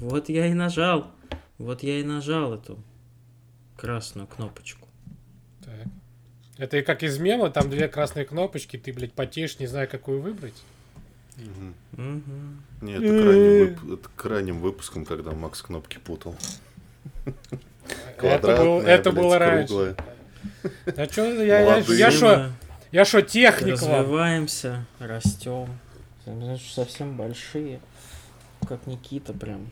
[0.00, 1.10] Вот я и нажал.
[1.58, 2.78] Вот я и нажал эту
[3.76, 4.86] красную кнопочку.
[5.64, 5.74] Так.
[6.58, 10.20] Это и как из мема, там две красные кнопочки, ты, блядь, потеешь, не зная, какую
[10.22, 10.54] выбрать.
[11.92, 12.62] Мгм.
[12.80, 16.34] Нет, это крайним, вып- это крайним выпуском, когда Макс кнопки путал.
[18.18, 19.66] Это, был- это блядь, было раньше.
[19.66, 19.96] круглая.
[20.96, 21.98] А чё, я, я, Молодые.
[21.98, 22.52] я шо, Мы
[22.92, 24.00] я шо, техник вам?
[24.00, 25.68] развиваемся, растем.
[26.74, 27.80] Совсем большие.
[28.66, 29.70] Как Никита прям.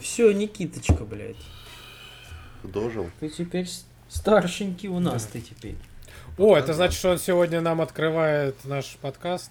[0.00, 1.36] Все, Никиточка, блядь.
[2.62, 3.10] Дожил.
[3.20, 3.68] Ты теперь
[4.08, 5.76] старшенький у нас, ты теперь.
[6.38, 9.50] О, это значит, что он сегодня нам открывает наш подкаст.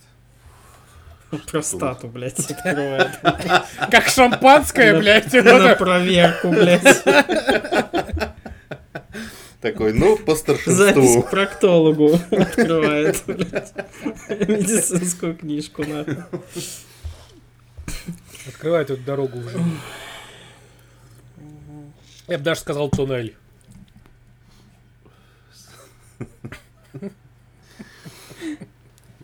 [1.52, 3.20] Простату, блядь, открывает.
[3.92, 5.34] Как шампанское, блядь.
[5.34, 7.04] На проверку, блядь.
[9.62, 11.24] Такой, ну, по Запись старшинству.
[11.24, 13.74] к проктологу открывает, блядь.
[14.30, 16.24] Медицинскую книжку, нахуй.
[18.48, 19.60] Открывает эту дорогу уже.
[22.28, 23.36] Я бы даже сказал туннель.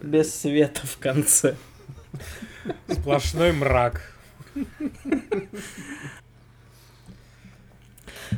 [0.01, 1.55] Без света в конце.
[2.87, 4.13] Сплошной мрак.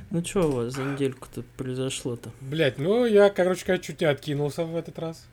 [0.10, 2.32] Ну что у вас за недельку-то произошло-то?
[2.42, 5.26] Блять, ну я, короче чуть не откинулся в этот раз.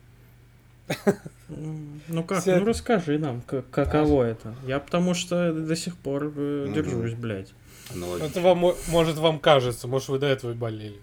[2.07, 4.55] Ну как, ну расскажи нам, как- каково это.
[4.65, 6.73] Я потому что до сих пор э, Мгм.
[6.73, 7.49] держусь, блядь.
[7.93, 8.27] Аналогично.
[8.27, 10.97] Это вам, мо- может, вам кажется, может, вы до этого и болели.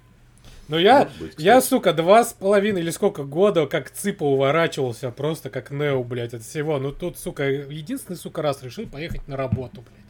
[0.68, 5.10] Но я, Может быть, я, сука, два с половиной или сколько года как цыпа уворачивался
[5.10, 6.78] просто как Нео, блядь, от всего.
[6.78, 10.07] Ну тут, сука, единственный, сука, раз решил поехать на работу, блядь.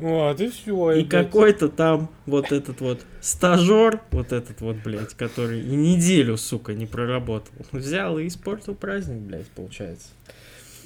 [0.00, 0.92] Вот, и все.
[0.92, 6.72] И какой-то там вот этот вот стажер, вот этот вот, блядь, который и неделю, сука,
[6.72, 7.52] не проработал.
[7.70, 10.08] Взял и испортил праздник, блядь, получается.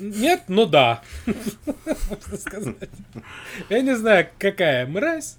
[0.01, 1.03] Нет, ну да.
[1.27, 2.75] Можно сказать.
[3.71, 5.39] Я не знаю, какая мразь.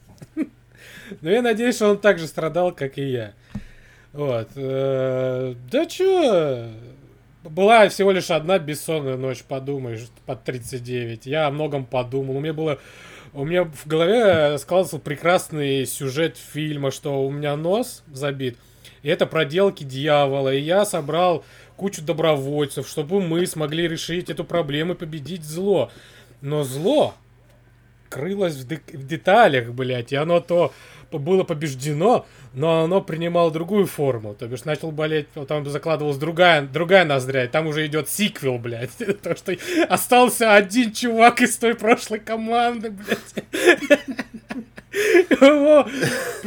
[1.22, 3.34] Но я надеюсь, что он так же страдал, как и я.
[4.13, 4.47] Вот.
[4.56, 6.69] э, Да чё?
[7.44, 11.25] Была всего лишь одна бессонная ночь, подумаешь, под 39.
[11.25, 12.38] Я о многом подумал.
[12.38, 12.80] У меня было...
[13.35, 18.57] У меня в голове складывался прекрасный сюжет фильма, что у меня нос забит.
[19.03, 20.53] И это проделки дьявола.
[20.53, 21.44] И я собрал
[21.75, 25.91] кучу добровольцев, чтобы мы смогли решить эту проблему и победить зло.
[26.40, 27.13] Но зло
[28.09, 30.72] крылось в, дек- в деталях, блядь, и оно то
[31.12, 34.34] было побеждено, но оно принимало другую форму.
[34.34, 38.58] То бишь начал болеть, вот там закладывалась другая, другая ноздря, и там уже идет сиквел,
[38.58, 38.92] блядь.
[39.22, 39.56] То, что
[39.90, 43.46] остался один чувак из той прошлой команды, блядь.
[45.30, 45.88] Его-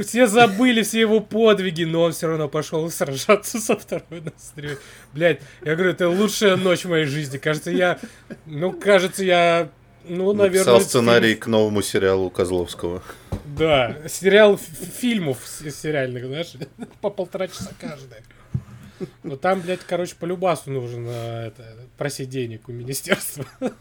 [0.02, 4.78] Все забыли все его подвиги, но он все равно пошел сражаться со второй ноздрёй.
[5.12, 7.36] Блядь, я говорю, это лучшая ночь в моей жизни.
[7.38, 7.98] Кажется, я...
[8.46, 9.68] Ну, кажется, я...
[10.08, 10.60] Ну, наверное...
[10.60, 13.02] Написал сценарий к новому сериалу Козловского.
[13.58, 16.52] Да, сериал фильмов сериальных, знаешь,
[17.00, 18.22] по полтора часа каждая.
[19.22, 21.10] Но там, блядь, короче, по любасу нужно
[21.46, 21.62] это,
[21.96, 23.44] просить денег у министерства.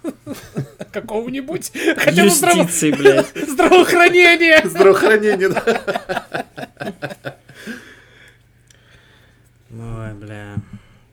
[0.91, 1.71] Какого-нибудь.
[1.97, 3.27] Хотя бы здраво- Юстиции, блядь.
[3.49, 4.61] здравоохранения.
[4.67, 6.45] Здравоохранение, да.
[9.71, 10.55] Ой, бля.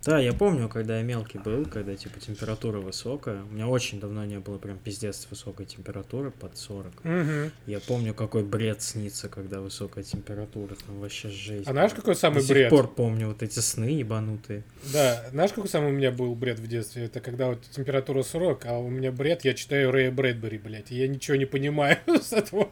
[0.05, 3.43] Да, я помню, когда я мелкий был, когда, типа, температура высокая.
[3.43, 7.05] У меня очень давно не было прям пиздец высокой температуры, под 40.
[7.05, 7.53] Мгм.
[7.67, 11.67] Я помню, какой бред снится, когда высокая температура, там вообще жесть.
[11.67, 12.71] А знаешь, какой До самый сих бред?
[12.71, 14.63] пор помню вот эти сны ебанутые.
[14.93, 17.05] Да, знаешь, какой самый у меня был бред в детстве?
[17.05, 20.97] Это когда вот температура 40, а у меня бред, я читаю Рэя Брэдбери, блядь, и
[20.97, 22.69] я ничего не понимаю с этого.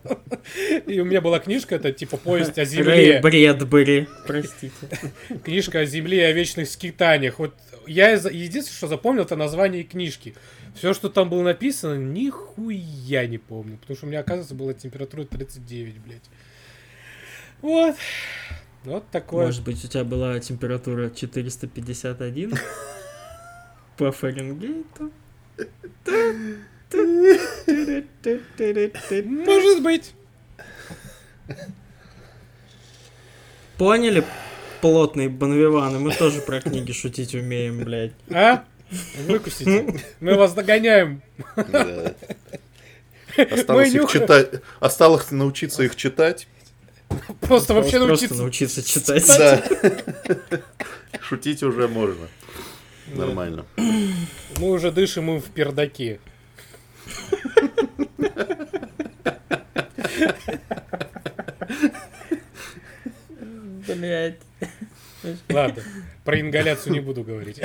[0.86, 3.20] И у меня была книжка, это типа повесть о Рэй Земле.
[3.20, 4.72] Брэдбери, простите.
[5.44, 7.21] Книжка о Земле и о вечных скитаниях.
[7.30, 7.54] Вот
[7.86, 10.34] я из- единственное, что запомнил, это название книжки.
[10.74, 13.76] Все, что там было написано, нихуя не помню.
[13.78, 16.22] Потому что у меня, оказывается, была температура 39, блядь.
[17.60, 17.96] Вот.
[18.84, 19.46] Вот такое.
[19.46, 22.54] Может быть, у тебя была температура 451
[23.96, 25.12] по Фаренгейту?
[29.24, 30.12] Может быть.
[33.78, 34.24] Поняли,
[34.82, 35.98] плотные банвиваны?
[35.98, 38.12] Мы тоже про книги шутить умеем, блядь.
[38.30, 38.64] А?
[39.26, 40.00] Выкусите.
[40.20, 41.22] Мы вас догоняем.
[41.56, 42.14] Да.
[43.50, 44.22] Осталось их нюхаем.
[44.24, 44.48] читать.
[44.80, 46.46] Осталось научиться их читать.
[47.40, 48.34] Просто вообще Просто научиться.
[48.34, 49.26] научиться читать.
[49.38, 49.62] Да.
[51.22, 52.28] Шутить уже можно.
[53.06, 53.64] Нормально.
[53.76, 56.18] Мы уже дышим им в пердаки.
[63.96, 64.40] Блядь.
[65.50, 65.82] Ладно,
[66.24, 67.60] про ингаляцию не буду говорить.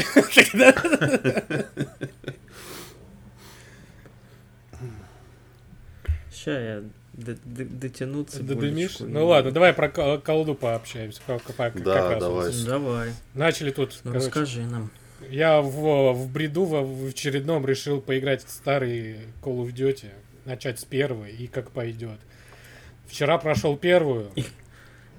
[6.32, 6.84] Ща я
[7.14, 9.00] дотянуться Додымишь?
[9.00, 11.20] Ну ладно, давай про ко- колду пообщаемся.
[11.76, 12.52] Да, давай.
[12.66, 14.00] Давай, Начали тут.
[14.04, 14.92] ну расскажи нам.
[15.32, 20.12] Я в, в бреду в, в очередном решил поиграть в старый Call of Duty.
[20.46, 22.20] Начать с первой и как пойдет.
[23.08, 24.32] Вчера прошел первую.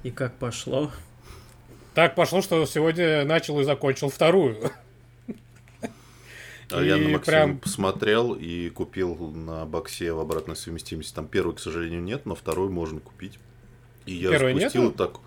[0.03, 0.91] И как пошло?
[1.95, 4.71] Так пошло, что сегодня начал и закончил вторую.
[6.71, 11.15] А я на прям- посмотрел и купил на боксе в обратной совместимости.
[11.15, 13.39] Там первый, к сожалению, нет, но второй можно купить.
[14.05, 14.95] И я Первой запустил нету?
[14.97, 15.21] так.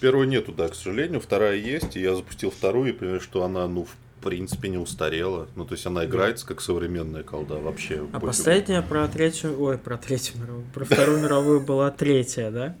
[0.00, 1.20] Первой нету, да, к сожалению.
[1.20, 5.48] Вторая есть, и я запустил вторую и понял, что она, ну, в принципе, не устарела.
[5.56, 7.96] Ну, то есть она играется как современная колда вообще.
[7.96, 8.26] А пофигу.
[8.26, 12.76] последняя про третью, ой, про третью мировую, про вторую мировую была третья, да?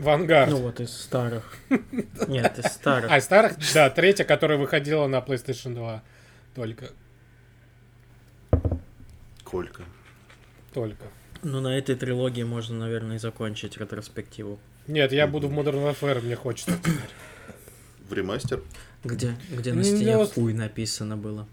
[0.00, 0.50] Вангард.
[0.50, 1.56] Ну вот из старых.
[2.28, 3.10] Нет, из старых.
[3.10, 6.02] А, из старых, да, третья, которая выходила на PlayStation 2.
[6.54, 6.86] Только.
[9.44, 9.82] Колька.
[10.72, 11.04] Только.
[11.42, 14.58] Ну на этой трилогии можно, наверное, и закончить ретроспективу.
[14.86, 16.94] Нет, я буду в Modern Warfare, мне хочется теперь.
[18.08, 18.62] В ремастер.
[19.04, 21.46] Где, где на Не, стене вот- хуй написано было.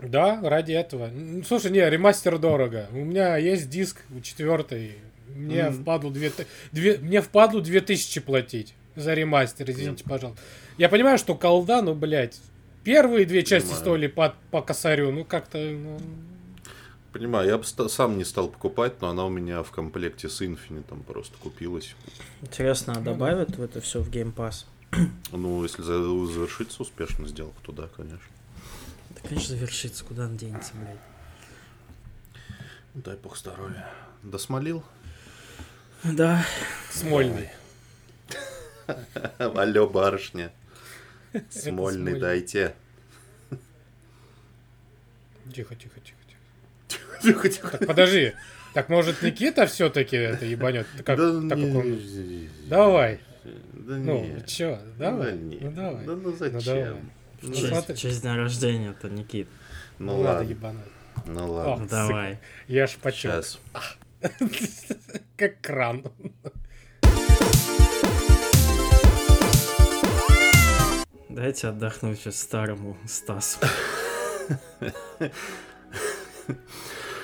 [0.00, 1.10] Да, ради этого.
[1.46, 2.88] Слушай, не, ремастер дорого.
[2.92, 4.98] У меня есть диск четвертый.
[5.28, 5.82] Мне Мгм.
[5.82, 6.32] впадло две,
[6.72, 10.42] две, мне впадло две тысячи платить за ремастер, извините, пожалуйста.
[10.78, 12.40] Я понимаю, что колда, ну, блядь,
[12.84, 13.80] первые две части Понимаю.
[13.84, 15.98] стоили по, по косарю, ну, как-то, ну,
[17.12, 21.00] Понимаю, я бы сам не стал покупать, но она у меня в комплекте с Infinite
[21.04, 21.94] просто купилась.
[22.42, 23.10] Интересно, а Ну да.
[23.12, 24.64] добавят в это все в Game Pass?
[25.30, 28.18] Ну, если за- завершится успешно сделка, то да, конечно.
[29.10, 30.98] Да, конечно, завершится, куда он денется, блядь.
[32.94, 33.88] Дай бог здоровья.
[34.24, 34.82] Досмолил?
[36.04, 36.44] Да,
[36.90, 37.48] смольный.
[39.38, 40.52] Алло, барышня.
[41.50, 42.18] Смольный.
[42.20, 42.74] Дайте.
[45.52, 46.18] Тихо, тихо, тихо,
[46.88, 47.00] тихо.
[47.22, 47.78] Тихо, тихо.
[47.78, 48.32] Так, подожди.
[48.74, 50.86] Так, может, Никита все-таки это ебанет?
[51.04, 53.20] Как, Да так как он- не- Давай.
[53.44, 54.42] Да Ну, не.
[54.46, 55.32] чё, Да давай.
[55.36, 55.56] не.
[55.58, 56.04] Ну, давай.
[56.06, 56.50] Да ну давай.
[56.50, 57.10] зачем?
[57.42, 57.96] Ну, Ну, честь, смотри.
[57.96, 59.48] честь дня рождения-то, Никит.
[59.98, 60.80] Ну Ну, ладно, ебануть.
[61.26, 61.86] ну О, ладно.
[61.86, 62.38] Давай.
[62.68, 63.44] Я ж почет.
[63.44, 63.58] Сейчас.
[65.36, 66.04] Как кран.
[71.28, 73.58] Дайте отдохнуть сейчас старому Стасу.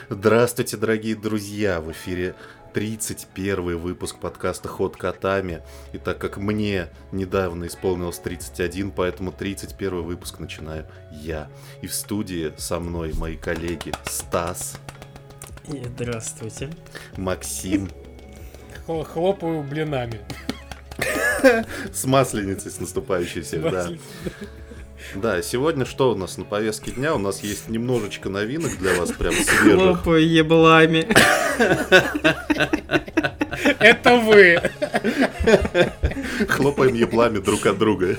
[0.09, 1.81] Здравствуйте, дорогие друзья!
[1.81, 2.35] В эфире
[2.75, 5.63] 31 выпуск подкаста «Ход котами».
[5.93, 11.49] И так как мне недавно исполнилось 31, поэтому 31 выпуск начинаю я.
[11.81, 14.77] И в студии со мной мои коллеги Стас,
[15.85, 16.71] здравствуйте.
[17.17, 17.91] Максим,
[18.87, 20.21] Хл- Хлопаю блинами.
[21.93, 23.89] с масленицей, с наступающей всех, да.
[25.15, 27.15] Да, сегодня что у нас на повестке дня?
[27.15, 29.75] У нас есть немножечко новинок для вас, прям свежих.
[29.81, 31.09] Хлопаю еблами.
[33.79, 34.61] Это вы.
[36.49, 38.17] Хлопаем еблами друг от друга.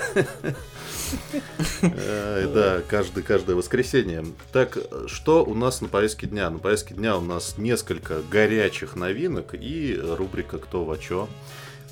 [1.82, 4.26] Ай, Да, каждый, каждое воскресенье.
[4.52, 4.78] Так,
[5.08, 6.50] что у нас на повестке дня?
[6.50, 11.28] На повестке дня у нас несколько горячих новинок и рубрика «Кто во чё?»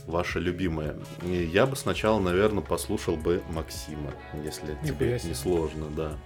[0.08, 0.96] Ваша любимая.
[1.24, 4.12] И я бы сначала, наверное, послушал бы Максима,
[4.44, 5.30] если тебе Нихуя себе.
[5.30, 6.18] не сложно, да.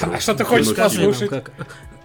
[0.00, 1.28] А что ты хочешь послушать?
[1.30, 1.52] как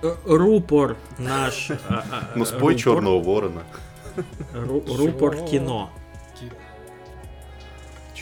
[0.04, 1.72] э, рупор наш.
[1.90, 3.64] а, Ну, спой Черного Ворона.
[4.54, 5.90] ру- Рупор кино.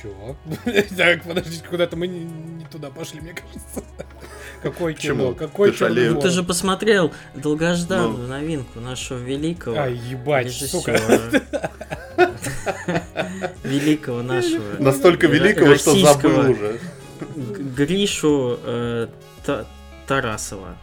[0.03, 0.35] Чего?
[0.97, 3.83] Так, подождите, куда-то мы не, не туда пошли, мне кажется.
[4.61, 5.33] Какое Почему?
[5.33, 5.33] кино?
[5.33, 6.09] Какой Ты шалею.
[6.09, 6.21] ворон?
[6.23, 8.27] Ты же посмотрел долгожданную Ну.
[8.27, 10.91] новинку нашего великого Ай, ебать, сука.
[10.91, 11.41] режиссера.
[13.63, 14.63] Великого нашего.
[14.81, 16.79] Настолько великого, что забыл уже.
[17.75, 19.07] Гришу э,
[19.45, 19.65] Та-
[20.07, 20.77] Тарасова.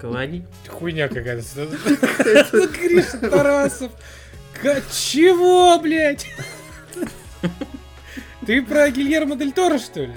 [0.00, 0.44] Говори.
[0.68, 1.66] Хуйня какая-то.
[2.78, 3.92] Гриша Тарасов.
[4.62, 6.26] Ка- Чего, блядь?
[8.46, 10.14] Ты про Гильермо Дель Торо, что ли?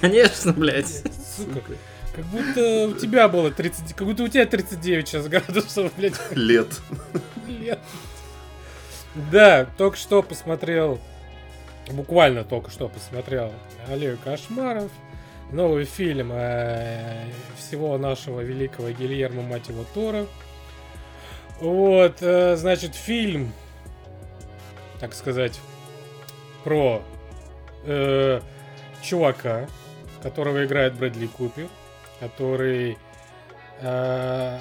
[0.00, 1.02] Конечно, блядь.
[1.36, 1.74] Сука.
[2.14, 3.94] Как будто у тебя было 30...
[3.94, 6.68] Как будто у тебя 39 сейчас градусов, блядь, Лет.
[7.48, 7.78] лет.
[9.30, 11.00] Да, только что посмотрел...
[11.90, 13.52] Буквально только что посмотрел
[13.88, 14.90] Аллею кошмаров.
[15.50, 17.24] Новый фильм э,
[17.58, 20.26] всего нашего великого Гильермо, мать его, Тора.
[21.62, 23.52] Вот, э, значит, фильм,
[24.98, 25.60] так сказать,
[26.64, 27.00] про
[27.84, 28.40] э,
[29.00, 29.68] чувака,
[30.24, 31.68] которого играет Брэдли Купер,
[32.18, 32.98] который
[33.80, 34.58] э,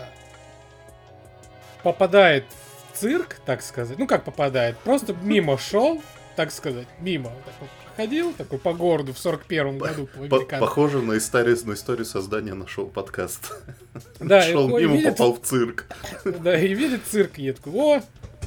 [1.81, 2.45] попадает
[2.93, 3.97] в цирк, так сказать.
[3.97, 4.77] Ну, как попадает?
[4.77, 6.03] Просто мимо шел
[6.35, 7.29] так сказать, мимо.
[7.45, 10.39] Так вот ходил такой по городу в 41 году по.
[10.59, 13.55] Похоже на историю, на историю создания нашего подкаста.
[14.19, 15.85] Да, и Шел ой, мимо, видит- попал в цирк.
[16.25, 18.01] Да, и видит цирк, и такой, о,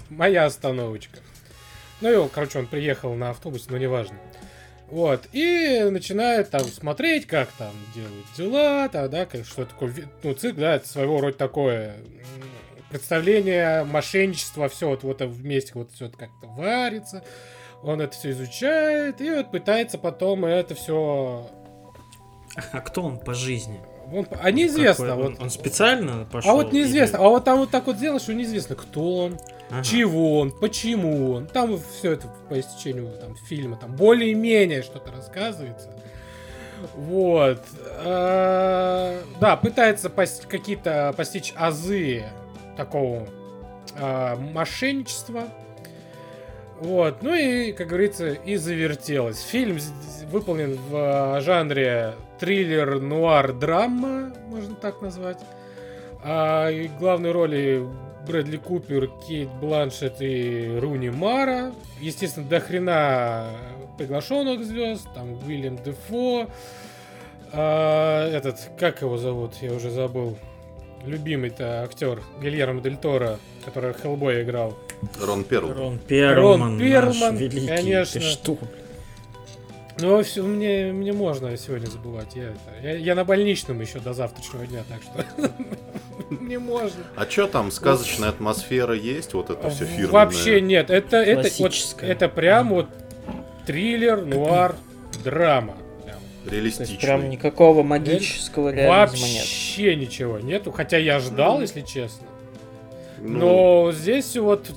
[0.08, 1.18] моя остановочка.
[2.00, 4.16] Ну и, короче, он приехал на автобусе, но неважно.
[4.88, 10.56] Вот, и начинает там смотреть, как там делают дела, да, как, что такое, ну, цирк,
[10.56, 11.96] да, это своего рода такое
[12.90, 17.24] представление, мошенничество, все вот, вот это вместе вот все это как-то варится,
[17.84, 21.46] он это все изучает, и вот пытается потом это все...
[22.72, 23.80] А кто он по жизни?
[24.12, 26.50] Он, а неизвестно, Какой- вот, он, он специально пошел?
[26.50, 29.38] а вот неизвестно, или- а вот там вот так вот сделано, что неизвестно, кто он,
[29.70, 29.82] Ага.
[29.82, 31.46] чего он, почему он.
[31.46, 35.90] Там все это по истечению там, фильма, там более-менее что-то рассказывается.
[36.94, 37.62] Вот.
[38.04, 42.24] А, Да, пытается пос- какие-то постичь азы
[42.76, 43.26] такого
[43.96, 45.44] а, мошенничества.
[46.84, 47.22] Вот.
[47.22, 49.40] Ну и, как говорится, и завертелось.
[49.40, 49.78] Фильм
[50.30, 55.38] выполнен в а, жанре триллер, нуар, драма, можно так назвать.
[56.22, 57.88] А главные роли
[58.26, 61.72] Брэдли Купер, Кейт Бланшет и Руни Мара.
[62.00, 63.46] Естественно, до хрена
[63.96, 65.06] приглашенных звезд.
[65.14, 66.48] Там Уильям Дефо.
[67.50, 69.54] А, этот, как его зовут?
[69.62, 70.36] Я уже забыл.
[71.06, 74.76] Любимый-то актер Гильермо Дель Торо, который Хеллбой играл.
[75.20, 75.72] Рон Перл.
[75.72, 77.66] Рон Перлман, Перлман, наш великий.
[77.66, 78.20] конечно.
[78.20, 78.58] Ты что?
[80.00, 82.34] Ну, все, мне, мне можно сегодня забывать.
[82.34, 85.50] Я, я, я на больничном еще до завтрашнего дня, так что
[86.34, 87.04] мне можно.
[87.14, 89.34] А чё там, сказочная атмосфера есть?
[89.34, 90.10] Вот это все фирменное?
[90.10, 92.10] Вообще нет, это, это, вот, Классическое.
[92.10, 92.88] это прям вот
[93.66, 94.74] триллер, нуар,
[95.22, 95.76] драма.
[96.44, 97.28] Есть прям Реалистичный.
[97.28, 99.38] никакого магического реализма нет.
[99.38, 102.26] Вообще ничего нету, хотя я ждал, если честно.
[103.24, 104.70] Ну, Но здесь вот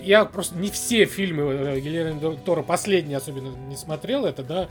[0.00, 4.68] я просто не все фильмы э, Гильермо Торо последние особенно не смотрел, это да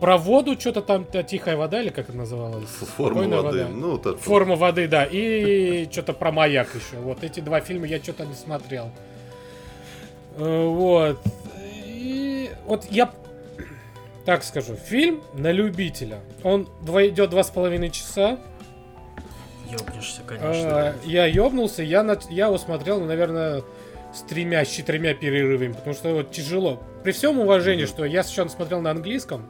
[0.00, 2.68] про воду что-то там та тихая вода или как это называлось?
[2.68, 3.58] форма Спокойная воды.
[3.64, 3.70] вода.
[3.72, 4.16] Ну, это.
[4.16, 7.00] Форма воды, да, и что-то про маяк еще.
[7.00, 8.90] Вот эти два фильма я что-то не смотрел.
[10.36, 11.20] Э, Вот.
[11.86, 13.12] И вот я
[14.24, 16.20] так скажу, фильм на любителя.
[16.42, 18.38] Он два, идет два с половиной часа.
[19.78, 20.94] Ёбнешься, А, конечно.
[21.04, 23.62] я ёбнулся, я, на- я его смотрел, ну, наверное,
[24.14, 26.80] с тремя, с четырьмя перерывами, потому что вот тяжело.
[27.02, 29.46] При всем уважении, что я сначала смотрел на английском,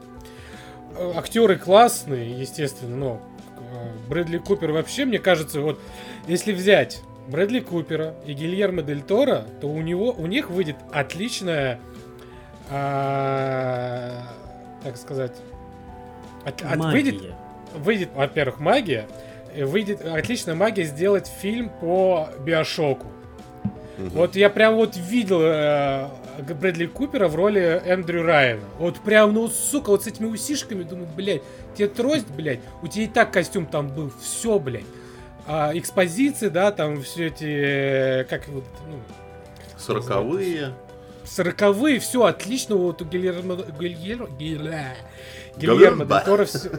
[0.96, 3.22] э, актеры классные, естественно, но
[3.56, 5.78] э, Брэдли Купер вообще, мне кажется, вот
[6.26, 11.78] если взять Брэдли Купера и Гильермо Дель Торо, то у него, у них выйдет отличная,
[12.70, 14.22] а,
[14.82, 15.32] так сказать,
[16.44, 17.22] от- от- выйдет,
[17.74, 19.06] выйдет, во-первых, магия.
[19.56, 23.06] Выйдет отличная магия сделать фильм по Биошоку.
[23.98, 24.10] Мгм.
[24.10, 26.08] Вот я прям вот видел э,
[26.60, 28.62] Брэдли Купера в роли Эндрю Райана.
[28.78, 31.42] Вот прям, ну, сука, вот с этими усишками, думаю, блядь,
[31.76, 34.84] тебе трость, блядь, у тебя и так костюм там был, все, блядь.
[35.46, 38.96] А, экспозиции, да, там все эти, э, как вот, ну,
[39.78, 40.72] Сороковые.
[41.24, 44.96] сороковые, все отлично, вот у Гильермо, Гильермо, Гилья-
[45.58, 46.04] Гильермо.
[46.04, 46.70] Дель Торо все,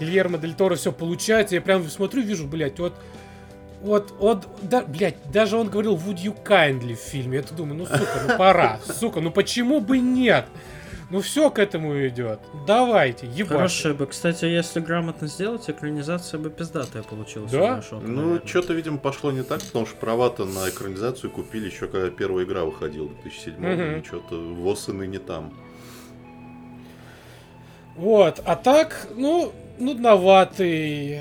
[0.00, 2.94] Гильермо Дель Торо все получается, я прям смотрю, вижу, блядь, вот,
[3.82, 7.76] вот, вот, да, блядь, даже он говорил Would you kindly в фильме, я тут думаю,
[7.78, 10.46] ну, сука, ну, пора, сука, ну, почему бы нет?
[11.08, 13.52] Ну, все к этому идет, давайте, ебать.
[13.52, 17.52] Хорошая бы, кстати, если грамотно сделать, экранизация бы пиздатая получилась.
[17.52, 17.74] Да?
[17.76, 22.10] Биошока, Ну, что-то, видимо, пошло не так, потому что права-то на экранизацию купили еще когда
[22.10, 24.00] первая игра выходила в 2007 Мгм.
[24.00, 25.54] и что-то ВОЗ и ныне там.
[27.96, 31.20] Вот, а так, ну, нудноватый.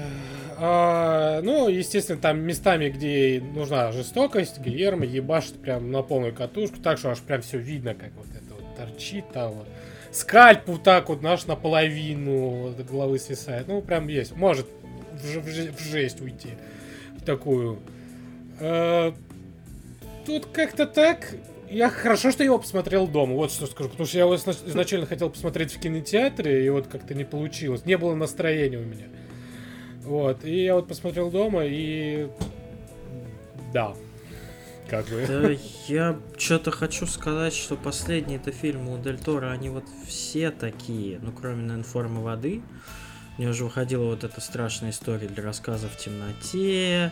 [0.58, 6.98] А, ну, естественно, там местами, где нужна жестокость, Гильермо ебашит прям на полную катушку, так
[6.98, 9.68] что аж прям все видно, как вот это вот торчит там вот.
[10.12, 13.68] Скальп вот так вот наш наполовину до головы свисает.
[13.68, 14.34] Ну, прям есть.
[14.34, 14.66] Может
[15.12, 16.52] в, в в жесть уйти.
[17.18, 17.80] В такую.
[18.62, 19.12] Э,
[20.26, 21.36] Тут как-то так.
[21.70, 23.90] Я хорошо, что его посмотрел дома, вот что скажу.
[23.90, 27.86] Потому что я его изна- изначально хотел посмотреть в кинотеатре, и вот как-то не получилось.
[27.86, 29.06] Не было настроения у меня.
[30.04, 30.46] Вот.
[30.46, 32.28] И я вот посмотрел дома, и...
[33.74, 33.94] Да.
[34.90, 35.26] Как бы.
[35.28, 35.50] Да,
[35.88, 41.20] я что-то хочу сказать, что последние это фильмы у Дель Торо, они вот все такие,
[41.20, 42.62] ну кроме, наверное, формы воды.
[43.38, 47.12] Мне уже выходила вот эта страшная история для рассказа в темноте,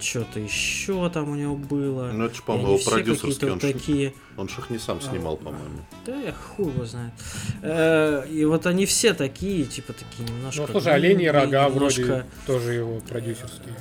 [0.00, 2.10] что-то еще там у него было.
[2.12, 3.50] Ну, это же, И по-моему, его продюсерский.
[3.50, 4.14] Он, такие.
[4.36, 5.00] он же их не сам А.
[5.00, 5.80] снимал, по-моему.
[6.06, 7.12] Да, я хуй его знает.
[7.62, 10.62] Э, И вот они все такие, типа такие немножко.
[10.62, 13.74] Ну, слушай, оленьи ну, рога немножко- вроде тоже его продюсерские.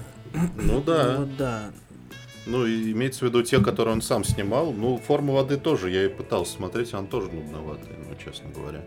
[0.56, 1.12] Ну да.
[1.14, 1.72] Ну, вот да.
[2.46, 4.72] Ну, и имеется в виду те, которые он сам снимал.
[4.72, 8.82] Ну, «Форма воды» тоже, я и пытался смотреть, он тоже нудноватый, ну, честно говоря.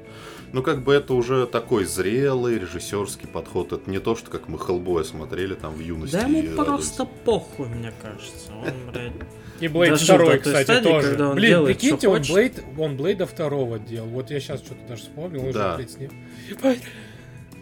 [0.52, 3.72] Ну, как бы это уже такой зрелый режиссерский подход.
[3.72, 6.14] Это не то, что как мы «Хеллбоя» смотрели там в юности.
[6.16, 8.52] Да ему просто похуй, мне кажется.
[8.52, 9.12] Он, блядь,
[9.60, 11.08] И Блейд 2, той кстати, стадии, тоже.
[11.10, 12.22] когда он Блин, делает, прикиньте, он.
[12.22, 14.08] Блейд, он Блейда второго делал.
[14.08, 15.70] Вот я сейчас что-то даже вспомнил, он Да.
[15.72, 16.10] же, блядь, с ним.
[16.48, 16.80] Ебать.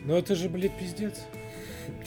[0.07, 1.15] Ну это же, блядь, пиздец.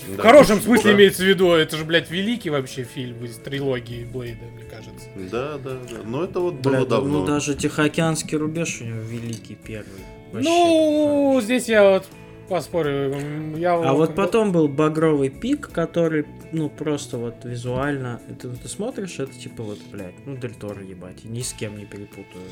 [0.07, 0.63] В Да, хорошем да.
[0.63, 5.07] смысле имеется в виду, это же, блядь, великий вообще фильм из трилогии Блейда, мне кажется.
[5.15, 5.97] Да, да, да.
[6.05, 7.19] Но это вот было блядь, давно.
[7.19, 10.01] ну даже Тихоокеанский рубеж у него великий первый.
[10.31, 12.07] Вообще ну, здесь я вот
[12.51, 13.15] поспорю.
[13.57, 19.19] Я А вот потом был багровый пик, который, ну, просто вот визуально, ты, ты смотришь,
[19.19, 22.43] это типа вот, блядь, ну, Дель Торо, ебать, ни с кем не перепутаю.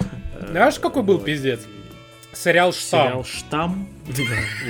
[0.00, 1.60] Э, Знаешь, какой был пиздец?
[2.32, 3.86] Сериал Сериал «Штамм».
[3.86, 3.88] «Штамм»,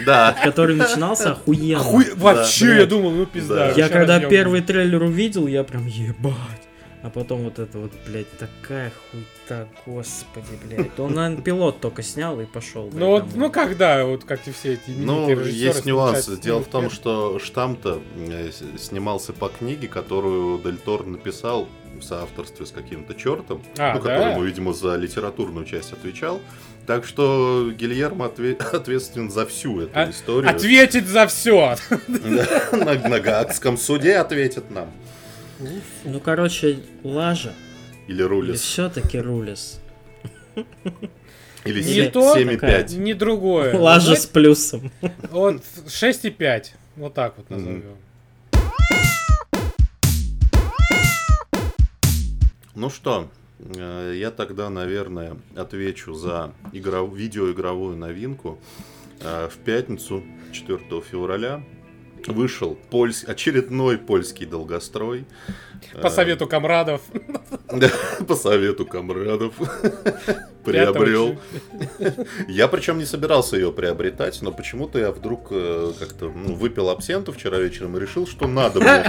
[0.05, 0.37] Да.
[0.45, 1.83] который начинался охуенно.
[2.17, 3.55] Вообще, я думал, ну пизда.
[3.55, 3.71] Да.
[3.73, 6.64] Я когда первый трейлер увидел, я прям ебать.
[7.05, 10.99] А потом вот это вот, блядь, такая хуйта, господи, блядь.
[10.99, 12.89] Он, наверное, пилот только снял и пошел.
[12.95, 16.23] Ну вот, ну когда, вот как и все эти Ну, есть нюансы.
[16.23, 21.69] снимают Дело в том, что штамм-то э, снимался по книге, которую Дель Тор написал
[22.01, 24.09] в соавторстве с каким-то чертом, А, ну, да?
[24.17, 26.41] которому, видимо, за литературную часть отвечал.
[26.87, 30.51] Так что Гильермо отве- ответственен за всю эту А- историю.
[30.51, 31.77] Ответить за все.
[32.73, 34.91] На Гаагском суде ответит нам.
[36.05, 37.53] Ну, короче, Лажа.
[38.07, 38.61] Или Или Рулис.
[38.61, 39.81] все-таки Рулис.
[41.65, 42.97] Или Не се- то, 7,5.
[42.99, 43.77] Не другое.
[43.79, 44.91] Лажа с Знаете, плюсом.
[45.31, 46.73] Вот 6,5.
[46.97, 47.97] Вот так вот назовем.
[52.75, 53.31] Ну что,
[53.61, 58.59] э, я тогда, наверное, отвечу за игро- видеоигровую новинку.
[59.21, 61.63] Э, В пятницу, 4 февраля,
[62.29, 65.25] вышел польс- очередной польский долгострой.
[66.01, 67.03] По совету комрадов.
[67.73, 67.91] да,
[68.27, 69.55] По совету комрадов.
[70.65, 71.39] Приобрел.
[72.49, 77.33] Я причем не собирался ее приобретать, но почему-то я вдруг э, как-то ну, выпил абсенту
[77.33, 79.05] вчера вечером и решил, что надо мне.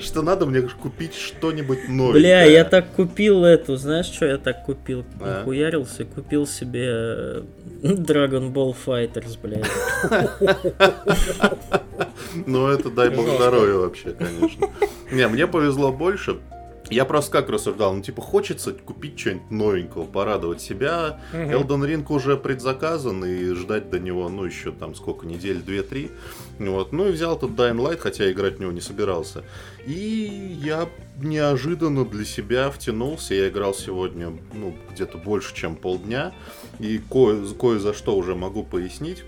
[0.00, 2.22] Что надо мне купить что-нибудь новенькое.
[2.22, 5.04] Бля, я так купил эту, знаешь, что я так купил?
[5.20, 5.44] А?
[5.44, 7.42] Хуярился, купил себе э,
[7.82, 9.70] Dragon Ball Fighters, блядь.
[12.46, 14.68] Ну, это дай бог здоровья вообще, конечно.
[15.12, 16.38] Не, мне повезло больше.
[16.90, 21.20] Я просто как рассуждал, ну, типа, хочется купить что-нибудь новенького, порадовать себя.
[21.32, 21.50] Мгм.
[21.50, 26.10] Elden Ring уже предзаказан, и ждать до него, ну, еще там сколько, недель, две-три.
[26.58, 26.92] Вот.
[26.92, 29.44] Ну, и взял тут Dying Light, хотя играть в него не собирался.
[29.86, 33.34] И я неожиданно для себя втянулся.
[33.34, 36.32] Я играл сегодня, ну, где-то больше, чем полдня.
[36.78, 39.24] И кое, кое за что уже могу пояснить.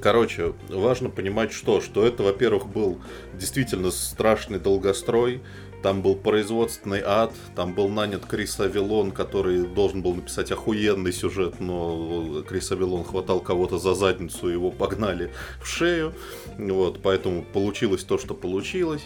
[0.00, 3.00] Короче, важно понимать что, что это, во-первых, был
[3.34, 5.42] действительно страшный долгострой,
[5.82, 11.60] там был производственный ад, там был нанят Крис Авилон, который должен был написать охуенный сюжет,
[11.60, 16.14] но Крис Авилон хватал кого-то за задницу, его погнали в шею,
[16.56, 19.02] вот, поэтому получилось то, что получилось.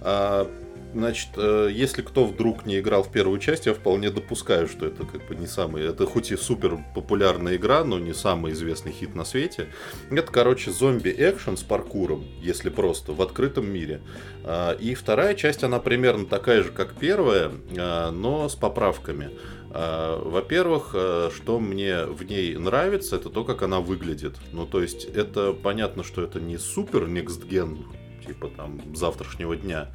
[0.00, 0.50] А,
[0.94, 5.04] Значит, э, если кто вдруг не играл в первую часть, я вполне допускаю, что это
[5.06, 5.84] как бы не самый...
[5.84, 9.68] Это хоть и супер популярная игра, но не самый известный хит на свете.
[10.10, 14.02] Это, короче, зомби-экшен с паркуром, если просто, в открытом мире.
[14.44, 19.30] А, И вторая часть, она примерно такая же, как первая, а, но с поправками.
[19.70, 24.36] А, Во-первых, э, что мне в ней нравится, это то, как она выглядит.
[24.52, 27.78] Ну, то есть, это понятно, что это не супер gen,
[28.26, 29.88] типа там завтрашнего дня.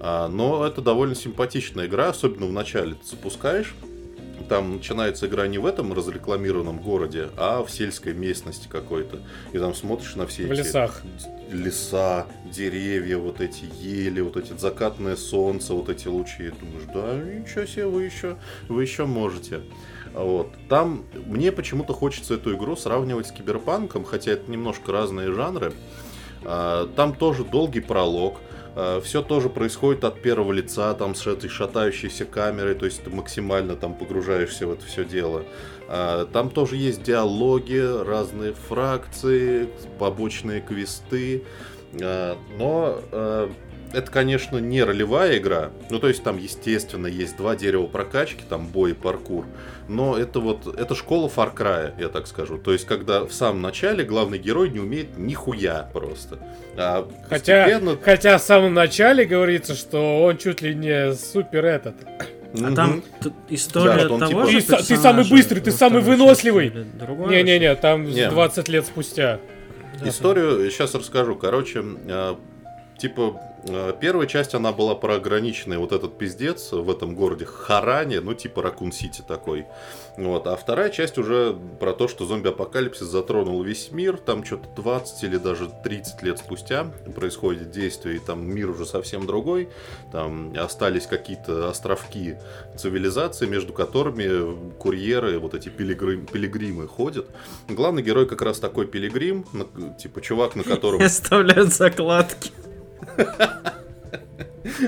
[0.00, 3.74] А, Но это довольно симпатичная игра, особенно в начале ты запускаешь.
[4.48, 9.18] Там начинается игра не в этом разрекламированном городе, а в сельской местности какой-то.
[9.52, 11.02] И там смотришь на все В эти лесах.
[11.50, 16.44] леса, деревья, вот эти ели, вот эти закатное солнце, вот эти лучи.
[16.44, 18.36] И думаешь, да, ничего себе, вы еще,
[18.68, 19.62] вы еще можете.
[20.14, 20.52] Вот.
[20.68, 25.72] Там мне почему-то хочется эту игру сравнивать с Киберпанком, хотя это немножко разные жанры.
[26.44, 28.36] А, Там тоже долгий пролог.
[29.02, 33.74] Все тоже происходит от первого лица, там с этой шатающейся камерой, то есть ты максимально
[33.74, 35.44] там погружаешься в это все дело.
[35.88, 41.44] А, Там тоже есть диалоги, разные фракции, побочные квесты.
[42.00, 43.48] А, Но э,
[43.92, 45.70] это, конечно, не ролевая игра.
[45.90, 49.44] Ну, то есть там, естественно, есть два дерева прокачки, там бой и паркур.
[49.88, 52.58] Но это вот, это школа Far Cry, я так скажу.
[52.58, 56.38] То есть, когда в самом начале главный герой не умеет нихуя просто.
[56.76, 61.94] А Хотя, постепенно- хотя в самом начале говорится, что он чуть ли не супер этот.
[62.62, 63.02] А там
[63.48, 66.72] история Да, того типа- же Ты ты самый быстрый, ты самый выносливый.
[67.28, 68.28] Не-не-не, там Не.
[68.30, 69.40] 20 лет спустя.
[70.00, 71.36] Да, Историю сейчас расскажу.
[71.36, 72.34] Короче, э,
[72.98, 73.40] типа,
[74.00, 78.62] первая часть, она была про ограниченный вот этот пиздец в этом городе Харане, ну, типа
[78.62, 79.66] Ракун-Сити такой.
[80.16, 80.46] Вот.
[80.46, 85.36] А вторая часть уже про то, что зомби-апокалипсис затронул весь мир, там что-то 20 или
[85.36, 89.68] даже 30 лет спустя происходит действие, и там мир уже совсем другой,
[90.12, 92.36] там остались какие-то островки
[92.76, 97.26] цивилизации, между которыми курьеры, вот эти пилигрим, пилигримы ходят.
[97.68, 99.44] Главный герой как раз такой пилигрим,
[99.98, 101.02] типа чувак, на котором...
[101.02, 102.52] Оставляют закладки.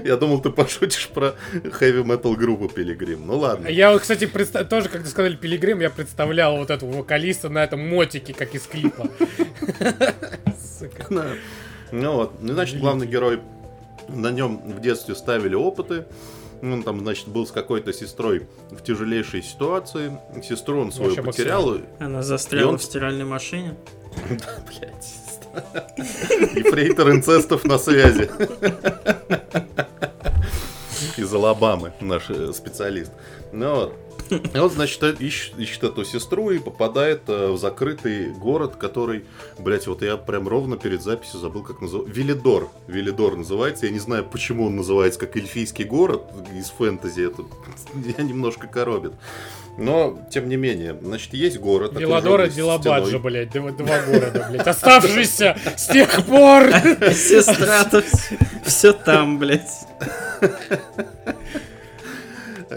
[0.05, 1.35] Я думал, ты пошутишь про
[1.73, 3.27] хэви метал группу Пилигрим.
[3.27, 3.69] Ну ладно.
[3.69, 7.89] Я, вот, кстати, представ- тоже, когда сказали Пилигрим, я представлял вот этого вокалиста на этом
[7.89, 9.09] мотике, как из клипа.
[10.79, 11.07] Сука.
[11.11, 11.27] Да.
[11.91, 13.41] Ну вот, ну, значит, главный герой,
[14.09, 16.05] на нем в детстве ставили опыты.
[16.61, 20.19] Он там, значит, был с какой-то сестрой в тяжелейшей ситуации.
[20.43, 21.79] Сестру он свою потерял.
[21.99, 23.75] Она застряла в стиральной машине.
[24.29, 25.28] Блядь.
[25.97, 28.31] Ефрейтор инцестов на связи.
[31.17, 33.13] Из Алабамы наш э, специалист.
[33.53, 33.95] Ну вот.
[34.31, 39.25] И он, значит, э, ищет, ищет эту сестру и попадает э, в закрытый город, который,
[39.59, 42.13] блять, вот я прям ровно перед записью забыл, как называется.
[42.15, 42.71] Велидор.
[42.87, 43.87] Велидор называется.
[43.87, 46.23] Я не знаю, почему он называется как эльфийский город
[46.55, 47.27] из фэнтези.
[47.27, 47.43] Это
[47.95, 49.15] меня немножко коробит.
[49.79, 51.97] Но, тем не менее, значит, есть город.
[51.97, 53.21] Деладора Делабаджа, стеной.
[53.23, 56.65] блядь, два, два города, блядь, оставшиеся с тех пор.
[57.15, 58.03] Сестра-то
[58.65, 59.71] все там, блядь.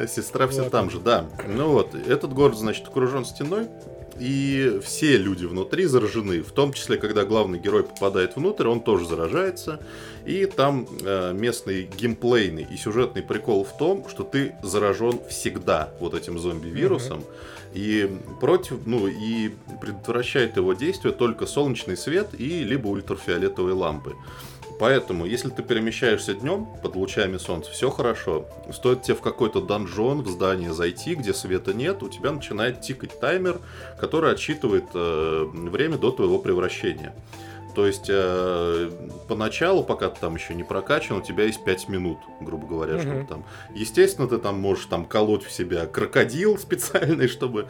[0.08, 1.26] Сестра все там же, да.
[1.48, 3.68] Ну вот, этот город, значит, окружен стеной,
[4.22, 6.44] и все люди внутри заражены.
[6.44, 9.80] В том числе, когда главный герой попадает внутрь, он тоже заражается.
[10.28, 16.14] И там э, местный геймплейный и сюжетный прикол в том, что ты заражен всегда вот
[16.14, 17.24] этим зомби-вирусом.
[17.74, 24.16] И против, ну и предотвращает его действие только солнечный свет и либо ультрафиолетовые лампы.
[24.82, 28.48] Поэтому, если ты перемещаешься днем под лучами солнца, все хорошо.
[28.74, 33.20] Стоит тебе в какой-то донжон, в здание зайти, где света нет, у тебя начинает тикать
[33.20, 33.60] таймер,
[34.00, 37.14] который отсчитывает э, время до твоего превращения.
[37.74, 38.92] То есть, э,
[39.28, 43.02] поначалу, пока ты там еще не прокачан, у тебя есть 5 минут, грубо говоря, Мгм.
[43.02, 43.46] чтобы там...
[43.74, 47.68] Естественно, ты там можешь там колоть в себя крокодил специальный, чтобы,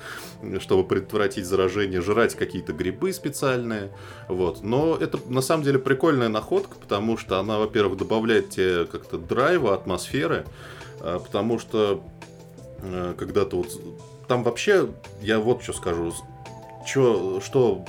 [0.59, 3.91] чтобы предотвратить заражение, жрать какие-то грибы специальные,
[4.27, 4.63] вот.
[4.63, 9.75] Но это на самом деле прикольная находка, потому что она, во-первых, добавляет тебе как-то драйва,
[9.75, 10.45] атмосферы,
[10.99, 12.03] а, потому что
[12.79, 13.67] э, когда ты вот...
[14.27, 14.87] Там вообще,
[15.21, 16.13] я вот что скажу,
[16.87, 17.85] чё, что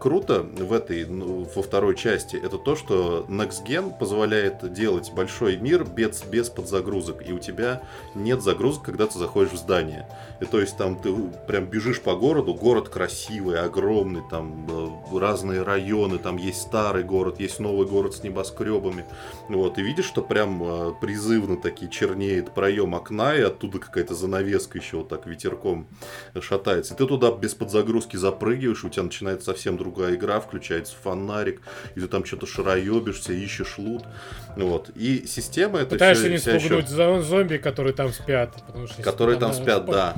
[0.00, 5.56] круто в этой, ну, во второй части, это то, что Next Gen позволяет делать большой
[5.56, 7.82] мир без, без подзагрузок, и у тебя
[8.14, 10.08] нет загрузок, когда ты заходишь в здание.
[10.40, 11.14] И то есть там ты
[11.46, 14.66] прям бежишь по городу, город красивый, огромный, там
[15.12, 19.04] э, разные районы, там есть старый город, есть новый город с небоскребами.
[19.48, 24.78] Вот, и видишь, что прям э, призывно таки чернеет проем окна, и оттуда какая-то занавеска
[24.78, 25.86] еще вот так ветерком
[26.40, 26.94] шатается.
[26.94, 31.60] И ты туда без подзагрузки запрыгиваешь, у тебя начинается совсем другая игра, включается фонарик,
[31.94, 34.04] и ты там что-то шароебишься, ищешь лут.
[34.56, 34.90] Вот.
[34.94, 38.54] И система это Пытаешься не спугнуть зо- зомби, которые там спят.
[38.92, 40.16] что которые там спят, спа- да.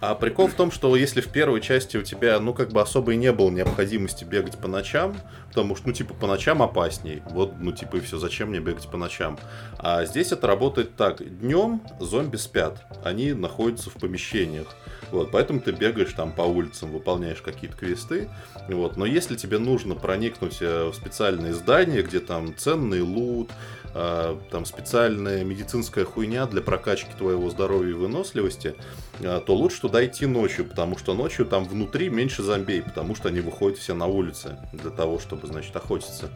[0.00, 3.14] А прикол в том, что если в первой части у тебя, ну, как бы особо
[3.14, 5.16] и не было необходимости бегать по ночам,
[5.48, 7.22] потому что, ну, типа, по ночам опасней.
[7.30, 9.38] Вот, ну, типа, и все, зачем мне бегать по ночам?
[9.78, 11.22] А здесь это работает так.
[11.40, 14.76] Днем зомби спят, они находятся в помещениях.
[15.10, 18.28] Вот, поэтому ты бегаешь там по улицам, выполняешь какие-то квесты.
[18.68, 18.96] Вот.
[18.96, 23.50] Но если тебе нужно проникнуть э, в специальные здания, где там ценный лут,
[23.94, 28.74] а, там специальная медицинская хуйня для прокачки твоего здоровья и выносливости,
[29.20, 33.28] а, то лучше туда идти ночью, потому что ночью там внутри меньше зомбей, потому что
[33.28, 36.30] они выходят все на улицы для того, чтобы, значит, охотиться.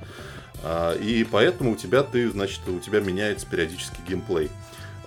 [0.62, 4.50] А, И поэтому у тебя ты, значит, у тебя меняется периодически геймплей.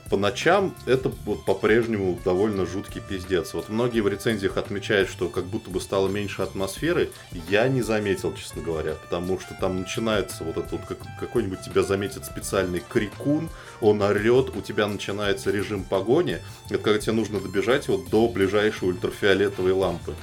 [0.10, 3.56] По ночам это вот по-прежнему довольно жуткий пиздец.
[3.56, 7.10] Вот многие в рецензиях отмечают, что как будто бы стало меньше атмосферы.
[7.50, 11.82] Я не заметил, честно говоря, потому что там начинается вот это вот как, какой-нибудь тебя
[11.82, 13.50] заметит специальный крикун,
[13.82, 16.38] он орет, у тебя начинается режим погони.
[16.70, 20.14] Это когда тебе нужно добежать вот до ближайшей ультрафиолетовой лампы.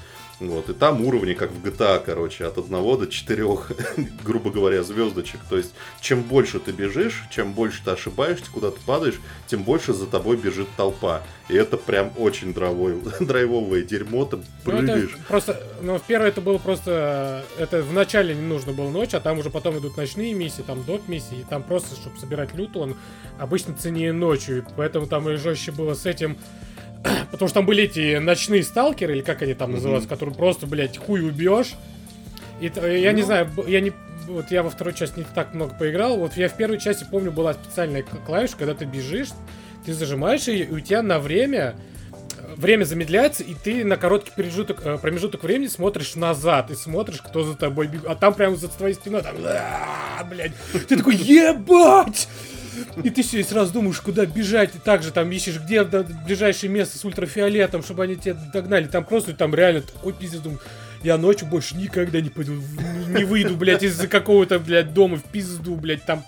[0.48, 3.46] Вот, и там уровни, как в GTA, короче, от 1 до 4,
[4.24, 5.40] грубо говоря, звездочек.
[5.48, 9.92] То есть, чем больше ты бежишь, чем больше ты ошибаешься, куда ты падаешь, тем больше
[9.92, 11.22] за тобой бежит толпа.
[11.48, 15.16] И это прям очень драйвовое, драйвовое дерьмо, ты Ну, прыгаешь.
[15.28, 19.20] просто, ну, в первое это было просто, это в начале не нужно было ночь, а
[19.20, 22.76] там уже потом идут ночные миссии, там доп миссии, и там просто, чтобы собирать лут,
[22.76, 22.96] он
[23.38, 26.37] обычно ценнее ночью, и поэтому там и жестче было с этим,
[27.30, 30.96] потому что там были эти ночные сталкеры, или как они там называются, которые просто, блядь,
[30.98, 31.72] хуй убьешь,
[32.60, 33.26] и я не Ну.
[33.26, 33.92] знаю, б- я не,
[34.28, 36.16] вот я во второй части не так много поиграл.
[36.16, 39.28] Вот я в первой части помню была специальная клавиша, когда ты бежишь,
[39.84, 41.74] ты зажимаешь ее, и у тебя на время
[42.38, 47.20] э, время замедляется, и ты на короткий промежуток, э, промежуток времени смотришь назад и смотришь,
[47.20, 48.06] кто за тобой бегает.
[48.06, 50.52] А там прямо за твоей спиной, там, «А, блядь,
[50.88, 52.28] ты такой, ебать!
[53.02, 56.98] И ты все, и сразу думаешь, куда бежать, и также там ищешь, где ближайшее место
[56.98, 58.87] с ультрафиолетом, чтобы они тебя догнали.
[58.87, 60.61] Там просто, там реально такой пиздец, думаю,
[61.02, 62.54] я ночью больше никогда не пойду,
[63.08, 66.24] не выйду, блядь, из-за какого-то, блядь, дома в пизду, блядь, там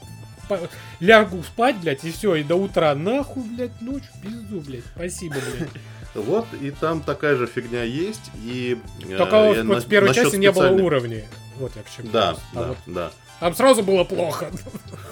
[1.00, 5.36] лягу спать, блядь, и все, и до утра, нахуй, блядь, ночью в пизду, блядь, спасибо,
[5.36, 5.68] блядь.
[6.14, 8.78] Вот, и там такая же фигня есть, и...
[9.08, 11.24] э, Только я вот в первой части не было уровней.
[11.58, 12.08] Вот я к чему.
[12.12, 13.10] Да, А да, вот да.
[13.40, 14.50] Там сразу было плохо.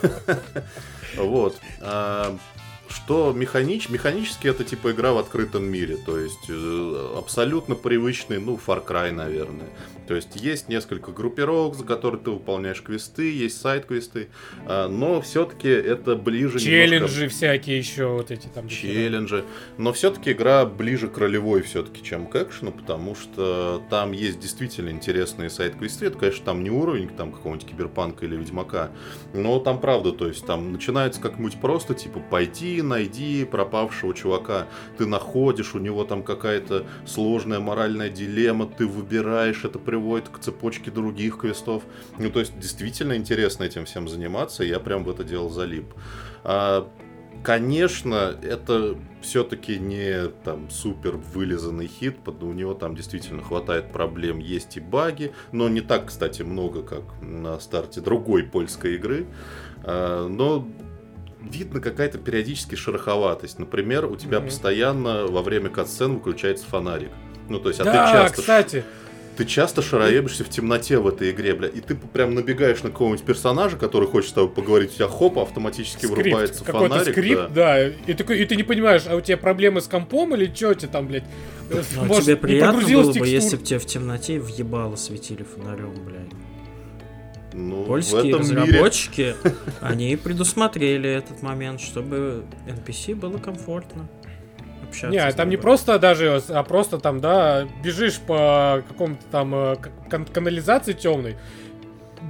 [1.16, 1.60] Вот.
[1.80, 2.36] А,
[2.92, 3.88] что механич...
[3.88, 9.10] механически это типа игра в открытом мире, то есть э, абсолютно привычный, ну, Far Cry,
[9.10, 9.68] наверное.
[10.06, 14.28] То есть есть несколько группировок, за которые ты выполняешь квесты, есть сайт-квесты,
[14.66, 18.68] а, но все-таки это ближе немножко- Челленджи всякие еще, вот эти там.
[18.68, 19.44] челленджи.
[19.78, 24.90] Но все-таки игра ближе к ролевой все-таки, чем к экшену, потому что там есть действительно
[24.90, 26.06] интересные сайт-квесты.
[26.06, 28.90] Это, конечно, там не уровень там какого-нибудь киберпанка или ведьмака,
[29.32, 34.66] но там правда, то есть там начинается как-нибудь просто, типа, пойти, найди пропавшего чувака,
[34.98, 40.90] ты находишь, у него там какая-то сложная моральная дилемма, ты выбираешь, это приводит к цепочке
[40.90, 41.82] других квестов.
[42.18, 45.86] Ну, то есть, действительно интересно этим всем заниматься, я прям в это дело залип.
[46.44, 46.88] А,
[47.42, 54.76] Конечно, это все-таки не там супер вылизанный хит, у него там действительно хватает проблем, есть
[54.76, 59.26] и баги, но не так, кстати, много, как на старте другой польской игры.
[59.82, 60.68] А, Но
[61.50, 63.58] видно какая-то периодически шероховатость.
[63.58, 64.48] Например, у тебя Мгм.
[64.48, 67.10] постоянно во время катсцен выключается фонарик.
[67.48, 68.84] Ну, то есть, а Да, ты часто кстати,
[69.36, 73.24] ты часто шароебишься в темноте в этой игре, бля, и ты прям набегаешь на какого-нибудь
[73.24, 77.12] персонажа, который хочет с тобой поговорить, у тебя хоп, автоматически вырубается скрипт, какой-то фонарик.
[77.12, 77.74] скрипт, да.
[77.74, 77.88] да.
[77.88, 80.74] И, такой, и ты не понимаешь, а у тебя проблемы с компом или что у
[80.74, 81.24] тебя там, блядь?
[81.70, 83.26] Ну, может, тебе не приятно было бы, текстура?
[83.26, 86.28] если бы тебе в темноте въебало светили фонарем, блядь.
[87.52, 88.62] Ну, в Польские этом мире...
[88.62, 89.34] разработчики,
[89.80, 94.08] они предусмотрели этот момент, чтобы NPC было комфортно
[94.88, 95.08] общаться.
[95.08, 99.76] Не, с там не просто даже, а просто там, да, бежишь по какому-то там э,
[100.08, 101.36] кан- канализации темной,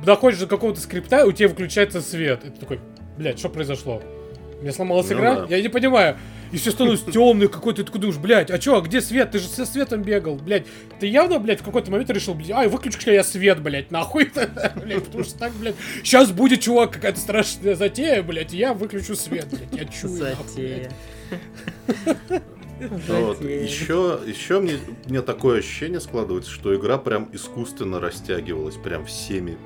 [0.05, 2.45] доходишь до какого-то скрипта, и у тебя выключается свет.
[2.45, 2.81] И ты такой,
[3.17, 4.03] блядь, что произошло?
[4.59, 5.41] У меня сломалась Ну игра?
[5.41, 5.47] да.
[5.49, 6.17] Я не понимаю.
[6.53, 9.31] И все становится темный какой-то, ты думаешь, блядь, а чё, а где свет?
[9.31, 10.67] Ты же со светом бегал, блядь.
[11.01, 14.31] Ты явно, блядь, в какой-то момент решил, блядь, ай, выключу я свет, блядь, нахуй.
[14.83, 19.17] Блядь, потому что так, блядь, сейчас будет, чувак, какая-то страшная затея, блядь, и я выключу
[19.17, 20.17] свет, блядь, я чую.
[20.17, 20.93] Затея.
[23.07, 23.37] Вот.
[23.38, 23.62] Затея.
[23.62, 24.75] Еще, еще мне,
[25.07, 29.57] мне такое ощущение складывается, что игра прям искусственно растягивалась, прям всеми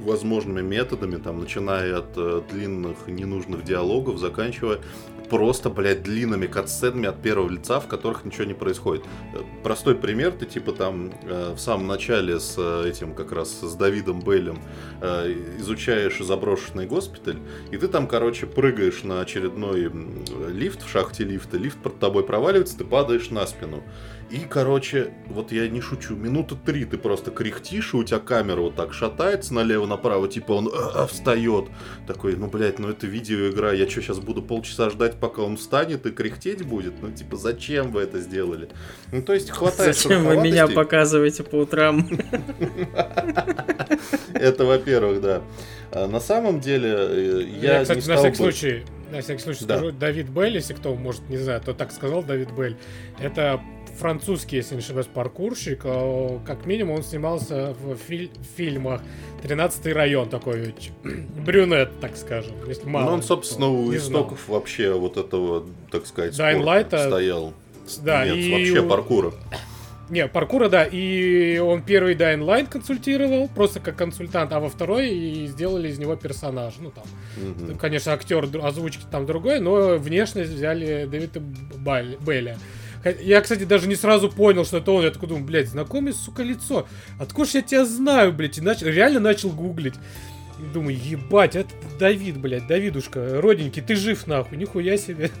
[0.00, 4.80] возможными методами, там, начиная от э, длинных ненужных диалогов, заканчивая
[5.28, 9.04] просто, блядь, длинными катсценами от первого лица, в которых ничего не происходит.
[9.34, 13.60] Э, Простой пример, ты типа там э, в самом начале с э, этим как раз
[13.60, 14.58] с Давидом Бейлем
[15.00, 17.38] э, изучаешь заброшенный госпиталь,
[17.70, 19.90] и ты там, короче, прыгаешь на очередной
[20.50, 23.82] лифт в шахте лифта, лифт под тобой проваливается, ты падаешь на спину.
[24.30, 28.60] И, короче, вот я не шучу, минуты три ты просто кряхтишь, и у тебя камера
[28.60, 31.66] вот так шатается налево-направо, типа он «А, а», встает.
[32.06, 36.04] Такой, ну, блядь, ну это видеоигра, я что, сейчас буду полчаса ждать, пока он встанет
[36.04, 36.92] и кряхтеть будет?
[37.00, 38.68] Ну, типа, зачем вы это сделали?
[39.12, 42.06] Ну, то есть, хватает Зачем вы меня показываете по утрам?
[44.34, 45.42] Это, во-первых, да.
[45.90, 49.42] А на самом деле, э, я, кстати, не на стал всякий бы- случай, на всякий
[49.42, 49.78] случай Да.
[49.78, 52.76] скажу, Давид Белль, если кто, может, не знает, то так сказал Давид Белль,
[53.18, 53.60] это
[53.98, 59.00] французский, если не ошибаюсь, паркурщик, а, как минимум он снимался в филь- фильмах
[59.42, 60.74] «13 район», такой
[61.44, 63.06] брюнет, так скажем, если мало.
[63.06, 64.22] Ну, он, собственно, у не знал.
[64.22, 67.52] истоков вообще вот этого, так сказать, спорта Light'а- стоял.
[68.02, 69.32] Да, Нет, и вообще паркура.
[70.10, 75.10] Не, паркура, да, и он первый Dying Light консультировал, просто как консультант, а во второй
[75.10, 77.04] и сделали из него персонаж, ну там,
[77.36, 77.76] Мгм.
[77.76, 81.40] Конечно, актер озвучки там другой, но внешность взяли Дэвида
[82.26, 82.56] Белля.
[83.20, 85.04] Я, кстати, даже не сразу понял, что это он.
[85.04, 86.86] Я такой думаю, блядь, знакомое, сука, лицо.
[87.18, 88.58] Откуда ж я тебя знаю, блядь?
[88.58, 89.94] И начал, реально начал гуглить.
[90.58, 95.30] И думаю, ебать, это Давид, блядь, Давидушка, родненький, ты жив нахуй, нихуя себе.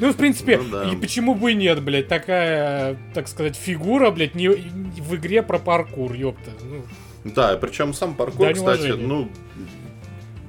[0.00, 0.90] Ну, в принципе, Ну да.
[0.90, 5.60] и почему бы и нет, блядь, такая, так сказать, фигура, блядь, не, в игре про
[5.60, 6.50] паркур, ёпта.
[6.62, 6.82] Ну,
[7.30, 9.30] Да, причем сам паркур, кстати, ну,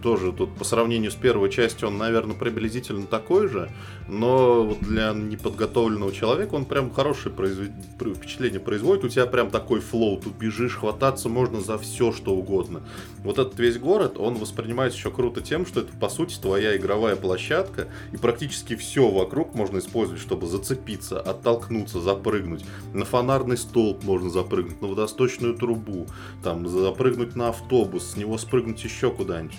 [0.06, 3.72] тоже тут по сравнению с первой частью он, наверное, приблизительно такой же,
[4.08, 7.72] но для неподготовленного человека он прям хорошее произвед...
[8.00, 9.04] впечатление производит.
[9.04, 12.84] У тебя прям такой флоу, тут бежишь, хвататься можно за все, что угодно.
[13.24, 17.16] Вот этот весь город, он воспринимается еще круто тем, что это, по сути, твоя игровая
[17.16, 22.64] площадка, и практически все вокруг можно использовать, чтобы зацепиться, оттолкнуться, запрыгнуть.
[22.94, 26.06] На фонарный столб можно запрыгнуть, на водосточную трубу,
[26.44, 29.56] там, запрыгнуть на автобус, с него спрыгнуть еще куда-нибудь.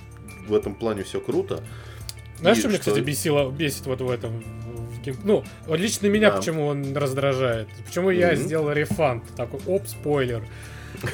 [0.47, 1.63] В этом плане все круто.
[2.39, 4.43] Знаешь, что меня, кстати, бесило, бесит вот в этом?
[5.25, 6.37] Ну, лично меня да.
[6.37, 7.69] почему он раздражает?
[7.87, 8.19] Почему mm-hmm.
[8.19, 9.23] я сделал рефанд?
[9.37, 10.43] Такой, оп, спойлер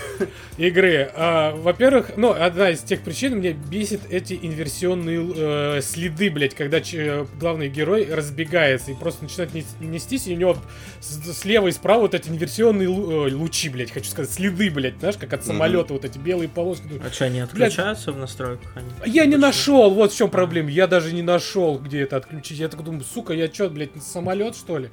[0.57, 1.11] игры.
[1.15, 6.81] А, во-первых, ну, одна из тех причин, мне бесит эти инверсионные э, следы, блядь, когда
[6.81, 10.57] ч- главный герой разбегается и просто начинает нестись, и у него
[11.01, 15.33] слева и справа вот эти инверсионные э, лучи, блядь, хочу сказать, следы, блядь, знаешь, как
[15.33, 15.93] от самолета, mm-hmm.
[15.93, 16.85] вот эти белые полоски.
[17.05, 18.73] А что, они отключаются блядь, в настройках?
[18.77, 22.59] Они я не нашел, вот в чем проблема, я даже не нашел, где это отключить.
[22.59, 24.91] Я так думаю, сука, я что, блядь, самолет, что ли?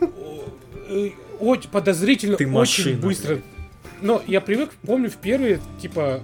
[0.90, 3.34] Э, очень подозрительно, Ты очень быстро.
[3.34, 3.44] Блядь
[4.00, 6.20] ну, я привык, помню, в первые, типа,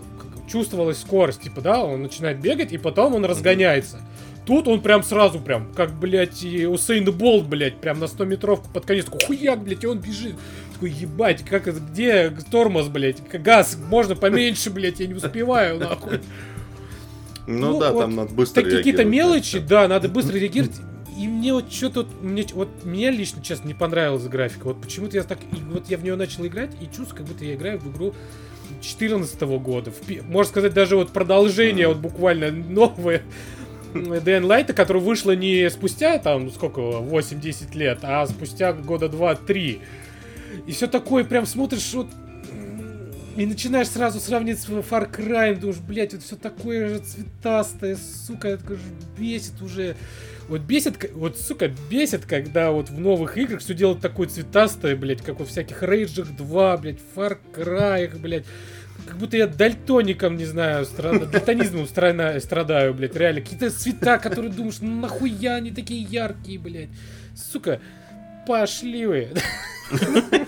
[0.50, 4.00] чувствовалась скорость, типа, да, он начинает бегать, и потом он разгоняется.
[4.46, 8.68] Тут он прям сразу прям, как, блядь, и Усейн Болт, блядь, прям на 100 метровку
[8.72, 10.34] под конец, такой хуяк, блядь, и он бежит.
[10.74, 16.20] Такой, ебать, как это, где тормоз, блядь, газ, можно поменьше, блядь, я не успеваю, нахуй.
[17.46, 20.76] Ну, ну да, вот там надо быстро Какие-то мелочи, да, надо быстро реагировать.
[21.16, 24.64] И мне вот что-то, мне, вот мне лично, честно, не понравилась графика.
[24.64, 27.44] Вот почему-то я так, и вот я в нее начал играть и чувствую, как будто
[27.44, 28.14] я играю в игру
[28.81, 29.90] 2014 года.
[29.92, 33.22] В, можно сказать, даже вот продолжение, вот буквально новое
[33.94, 39.81] Дэн Лайта, которое вышло не спустя, там, сколько, 8-10 лет, а спустя года 2-3.
[40.66, 42.09] И все такое, прям смотришь, вот,
[43.37, 48.49] и начинаешь сразу сравнивать с Far Cry, думаешь, блядь, вот все такое же цветастое, сука,
[48.49, 48.83] это же
[49.18, 49.97] бесит уже.
[50.49, 55.23] Вот бесит, вот, сука, бесит, когда вот в новых играх все делают такое цветастое, блядь,
[55.23, 58.44] как во всяких Рейджах 2, блядь, Far Cry, блядь.
[59.07, 61.27] Как будто я дальтоником, не знаю, страда...
[61.27, 62.38] дальтонизмом страна...
[62.40, 63.40] страдаю, блядь, реально.
[63.40, 66.90] Какие-то цвета, которые думаешь, ну нахуя они такие яркие, блядь.
[67.35, 67.81] Сука,
[68.47, 69.29] пошли вы.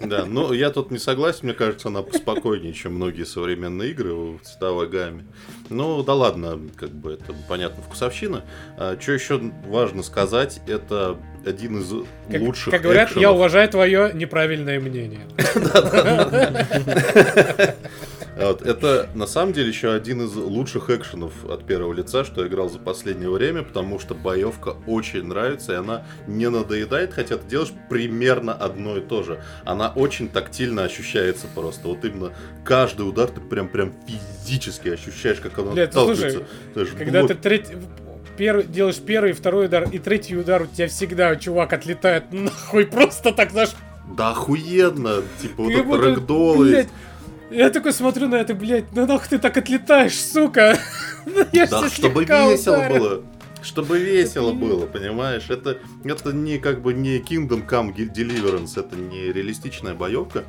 [0.00, 4.40] Да, ну я тут не согласен, мне кажется, она поспокойнее, чем многие современные игры в
[4.42, 5.24] цветовой гамме.
[5.68, 8.44] Ну да ладно, как бы это понятно, вкусовщина.
[8.76, 11.92] А, что еще важно сказать, это один из
[12.30, 13.22] как, лучших Как говорят, экшенов.
[13.22, 15.26] я уважаю твое неправильное мнение.
[18.36, 18.62] Вот.
[18.62, 22.68] Это на самом деле еще один из лучших экшенов от первого лица, что я играл
[22.68, 27.72] за последнее время, потому что боевка очень нравится, и она не надоедает, хотя ты делаешь
[27.88, 29.42] примерно одно и то же.
[29.64, 31.88] Она очень тактильно ощущается просто.
[31.88, 32.32] Вот именно
[32.64, 36.44] каждый удар ты прям прям физически ощущаешь, как она Бля, слушай,
[36.98, 37.76] когда ты третий
[38.36, 43.32] первый, делаешь первый, второй удар и третий удар, у тебя всегда чувак отлетает нахуй просто
[43.32, 43.70] так, знаешь...
[44.16, 45.22] Да охуенно!
[45.40, 46.88] Типа вот этот рэгдолы.
[47.52, 50.78] Я такой смотрю на это, блядь, ну нахуй ты так отлетаешь, сука?
[51.24, 53.22] Ну, да, чтобы весело было.
[53.62, 55.50] Чтобы весело было, понимаешь?
[55.50, 60.42] Это, это не как бы не Kingdom Come Deliverance, это не реалистичная боевка.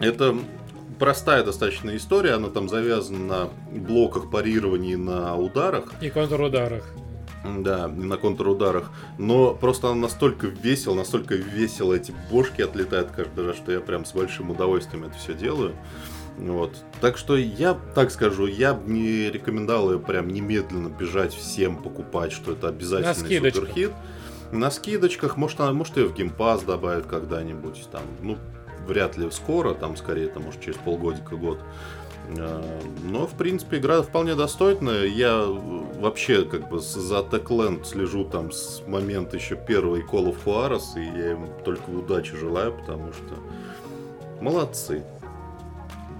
[0.00, 0.34] Это
[0.98, 5.92] простая достаточно история, она там завязана на блоках парирований на ударах.
[6.00, 6.84] И контрударах.
[7.44, 8.92] Да, на контрударах.
[9.18, 14.04] Но просто она настолько весело, настолько весело эти бошки отлетают каждый раз, что я прям
[14.04, 15.74] с большим удовольствием это все делаю.
[16.42, 16.76] Вот.
[17.00, 22.32] Так что я так скажу, я бы не рекомендовал ее прям немедленно бежать всем покупать,
[22.32, 23.92] что это обязательный На суперхит.
[24.50, 28.36] На скидочках, может, она, может ее в геймпас добавят когда-нибудь, там, ну,
[28.86, 31.58] вряд ли скоро, там, скорее, это может через полгодика, год.
[32.38, 35.06] А, но, в принципе, игра вполне достойная.
[35.06, 40.96] Я вообще как бы за Techland слежу там с момента еще первой Call of Juarez,
[40.96, 43.38] и я им только удачи желаю, потому что
[44.42, 45.02] молодцы.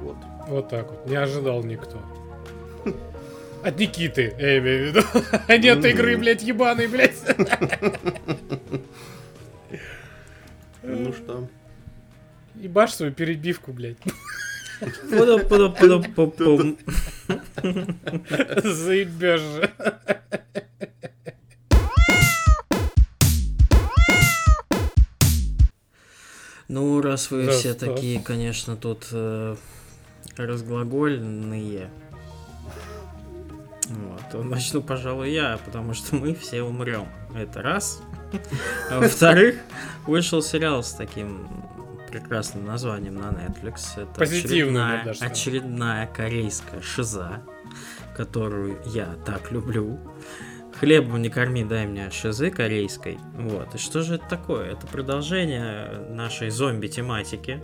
[0.02, 0.16] Вот.
[0.48, 1.06] Вот так вот.
[1.06, 2.02] Не ожидал никто.
[3.62, 5.06] От Никиты, я имею в виду.
[5.46, 7.14] А нет игры, блядь, ебаной, блядь.
[10.82, 11.48] Ну что?
[12.56, 13.98] Ебашь свою перебивку, блядь.
[18.64, 19.70] Заебешь же.
[26.66, 27.86] Ну, раз вы да, все да.
[27.86, 29.56] такие, конечно, тут э,
[30.36, 31.90] разглагольные,
[33.88, 37.06] вот, начну, пожалуй, я, потому что мы все умрем.
[37.34, 38.00] Это раз.
[38.90, 39.56] А во-вторых,
[40.06, 41.46] вышел сериал с таким
[42.10, 44.00] прекрасным названием на Netflix.
[44.00, 47.42] Это очередная, очередная корейская шиза.
[48.16, 49.98] которую я так люблю.
[50.78, 53.18] Хлебом не корми, дай мне шизы корейской.
[53.34, 53.74] Вот.
[53.74, 54.72] И что же это такое?
[54.72, 57.62] Это продолжение нашей зомби-тематики.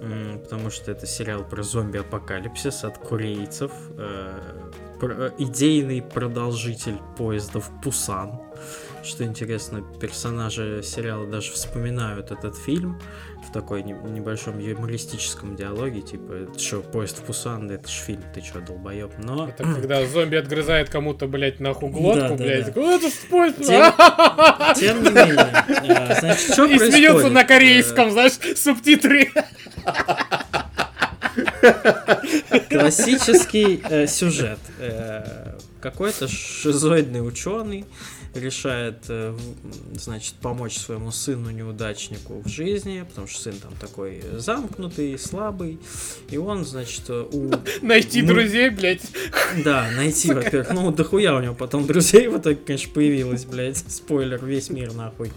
[0.00, 3.70] Потому что это сериал про зомби-апокалипсис от корейцев.
[3.96, 4.38] Э,
[4.98, 8.40] про, идейный продолжитель поездов Пусан.
[9.02, 13.00] Что интересно, персонажи сериала даже вспоминают этот фильм
[13.48, 18.22] в такой не, небольшом юмористическом диалоге, типа, что, поезд в Пусан, да это ж фильм,
[18.34, 19.48] ты что, долбоеб, но...
[19.48, 22.94] Это когда зомби отгрызает кому-то, блядь, нахуй глотку, да, блядь, да, да.
[22.94, 23.56] это поезд...
[23.56, 23.94] Тем,
[24.76, 29.30] тем не менее, а, значит, что И смеется на корейском, знаешь, субтитры.
[32.68, 34.58] Классический э, сюжет.
[34.78, 37.86] Э, какой-то шизоидный ученый
[38.34, 39.36] решает, э,
[39.94, 45.78] значит, помочь своему сыну-неудачнику в жизни, потому что сын там такой замкнутый, слабый,
[46.30, 47.50] и он, значит, у...
[47.82, 49.02] Найти друзей, блядь.
[49.64, 54.44] Да, найти, во-первых, ну, дохуя у него потом друзей в итоге, конечно, появилось, блядь, спойлер,
[54.44, 55.32] весь мир нахуй.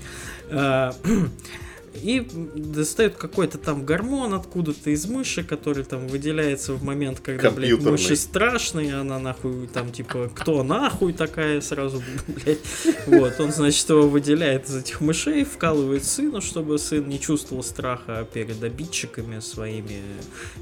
[2.01, 7.79] И достают какой-то там гормон откуда-то из мыши, который там выделяется в момент, когда, блядь,
[7.79, 12.59] мыши страшные, она нахуй там типа, кто нахуй такая сразу, блядь.
[13.05, 18.27] Вот, он, значит, его выделяет из этих мышей, вкалывает сыну, чтобы сын не чувствовал страха
[18.33, 20.01] перед обидчиками своими,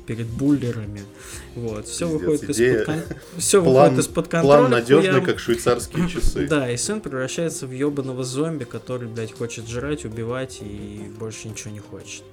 [0.06, 1.04] перед буллерами.
[1.56, 4.58] Вот, все Пиздец, выходит из-под все План, выходит из-под контроля.
[4.60, 5.26] план надежный, хуям.
[5.26, 6.48] как швейцарские часы.
[6.48, 11.70] Да, и сын превращается в ебаного зомби, который, блядь, хочет жрать, убивать и больше ничего
[11.72, 12.24] не хочет.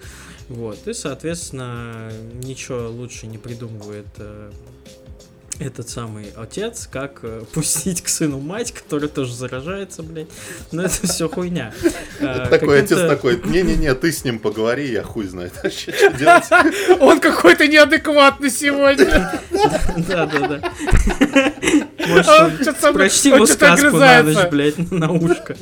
[0.49, 2.11] Вот, и, соответственно,
[2.43, 4.51] ничего лучше не придумывает э,
[5.61, 10.29] этот самый отец, как э, пустить к сыну мать, которая тоже заражается, блядь.
[10.73, 11.75] Но это все хуйня.
[12.19, 16.11] Это Э, такой отец такой, не-не-не, ты с ним поговори, я хуй знает вообще, что
[16.15, 16.45] делать.
[17.01, 19.43] Он какой-то неадекватный сегодня.
[20.09, 20.27] Да,
[22.95, 25.57] Прочти ему сказку на ночь, блядь, на ушко.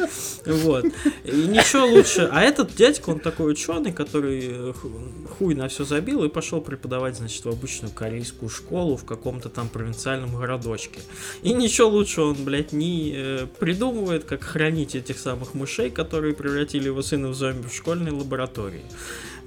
[0.45, 0.85] Вот.
[1.25, 2.29] И ничего лучше.
[2.33, 4.93] А этот дядька, он такой ученый, который э, ху-
[5.39, 9.69] хуй на все забил и пошел преподавать, значит, в обычную корейскую школу в каком-то там
[9.69, 11.01] провинциальном городочке.
[11.43, 16.87] И ничего лучше он, блядь, не э, придумывает, как хранить этих самых мышей, которые превратили
[16.87, 18.83] его сына в зомби в школьной лаборатории.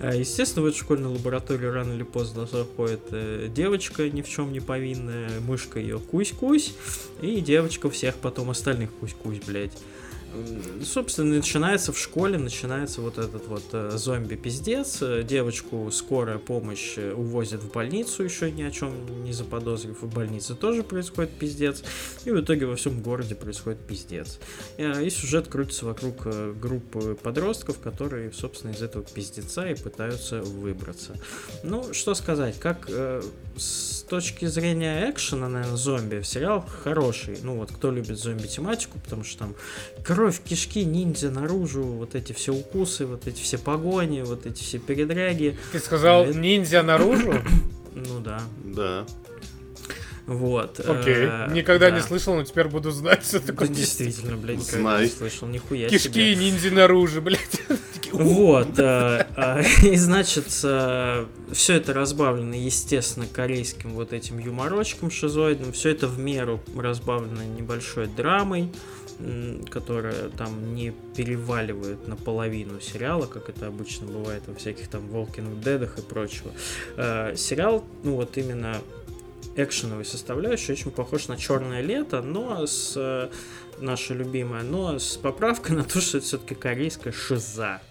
[0.01, 4.53] А, Естественно, в эту школьную лабораторию рано или поздно заходит э, девочка, ни в чем
[4.53, 6.73] не повинная, мышка ее кусь-кусь,
[7.21, 9.77] и девочка всех потом остальных кусь-кусь, блядь.
[10.83, 15.01] Собственно, начинается в школе, начинается вот этот вот э, зомби-пиздец.
[15.01, 20.01] Э, Девочку скорая помощь э, увозит в больницу, еще ни о чем не заподозрив.
[20.01, 21.83] В больнице тоже происходит пиздец.
[22.25, 24.39] И в итоге во всем городе происходит пиздец.
[24.77, 26.27] И сюжет крутится вокруг
[26.59, 31.15] группы подростков, которые, собственно, из этого пиздеца и пытаются выбраться.
[31.63, 32.89] Ну, что сказать, как
[34.09, 37.37] точки зрения экшена, наверное, зомби, сериал хороший.
[37.43, 39.55] Ну, вот, кто любит зомби-тематику, потому что там
[40.03, 44.79] кровь, кишки, ниндзя наружу, вот эти все укусы, вот эти все погони, вот эти все
[44.79, 45.57] передряги.
[45.71, 47.35] Ты сказал Это- ниндзя наружу?
[47.95, 49.05] Ну да, Да.
[50.29, 50.79] Вот.
[50.79, 51.15] Окей.
[51.27, 51.95] э, Никогда да.
[51.97, 53.67] не слышал, но теперь буду знать, что Да, такое.
[53.67, 56.33] действительно, блядь, никогда не слышал, нихуя Кишки себе.
[56.33, 57.61] и ниндзя наружу, блядь.
[58.11, 61.27] Вот, э, э, и значит, все
[61.67, 68.71] это разбавлено, естественно, корейским вот этим юморочком шизоидным, все это в меру разбавлено небольшой драмой,
[69.69, 75.61] которая там не переваливает на половину сериала, как это обычно бывает во всяких там Walking
[75.61, 76.51] Dead и прочего.
[76.95, 78.77] Э, Сериал, ну вот именно
[79.63, 83.29] экшеновой составляющей очень похож на Черное лето, но с э,
[83.79, 87.81] наша любимая, но с поправкой на то, что это все-таки корейская шиза.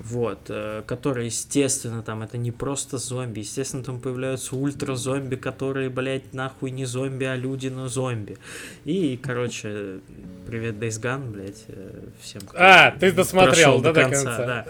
[0.00, 6.32] Вот, э, которые, естественно, там это не просто зомби, естественно, там появляются ультра-зомби, которые, блядь,
[6.32, 8.38] нахуй не зомби, а люди, но зомби.
[8.84, 9.98] И, короче,
[10.46, 12.42] привет, Days Gone, блядь, э, всем.
[12.54, 14.38] А, ты досмотрел, да, до конца?
[14.38, 14.66] да.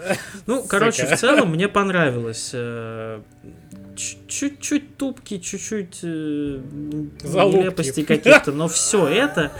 [0.47, 1.15] Ну, короче, Сука.
[1.15, 2.49] в целом мне понравилось.
[2.53, 3.21] э,
[4.27, 6.61] Чуть-чуть тупки, чуть-чуть э,
[7.23, 9.51] нелепостей каких-то, но все это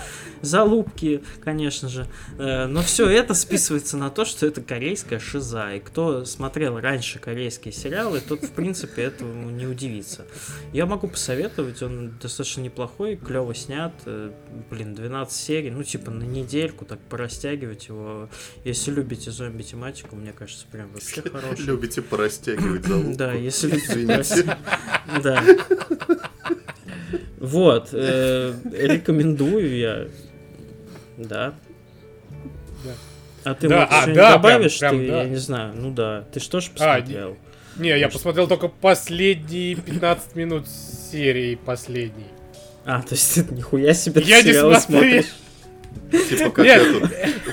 [0.42, 5.80] залупки, конечно же, э, но все это списывается на то, что это корейская шиза, и
[5.80, 10.26] кто смотрел раньше корейские сериалы, тот, в принципе, этому не удивится.
[10.74, 14.32] Я могу посоветовать, он достаточно неплохой, клево снят, э,
[14.70, 18.30] блин, 12 серий, ну, типа, на недельку так порастягивать его,
[18.64, 21.66] если любите зомби-тематику, мне кажется, прям вообще хороший.
[21.66, 23.18] Любите порастягивать залупку.
[23.18, 24.00] Да, если любите
[24.32, 24.58] Извините.
[25.24, 25.44] Да.
[27.40, 30.08] Вот, э, рекомендую я.
[31.18, 31.54] Да.
[33.46, 34.78] А ты Да, а, да, добавишь?
[34.80, 35.22] прям- прям ты, да.
[35.24, 35.74] я не знаю.
[35.76, 36.26] Ну да.
[36.34, 37.38] Ты что ж А, посмотрел?
[37.78, 42.28] Не, я посмотрел только последние 15 минут серии последней.
[42.86, 44.80] А, то есть ты нихуя себе Я не смотрел.
[44.82, 45.26] смотришь.
[46.12, 46.82] Типа как Нет.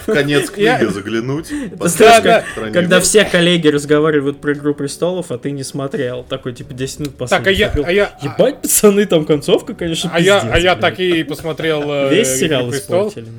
[0.06, 1.52] в конец Я- книги заглянуть.
[1.98, 2.44] Да.
[2.72, 6.24] когда все коллеги разговаривают про «Игру престолов», а ты не смотрел.
[6.24, 7.16] Такой, типа, 10 минут.
[7.28, 7.86] Так, а я, смотрел.
[7.86, 12.10] а я, Ебать, пацаны, там концовка, конечно, а я, а я так и посмотрел э,
[12.14, 13.08] Весь «Игру сериал престолов».
[13.08, 13.34] испортили.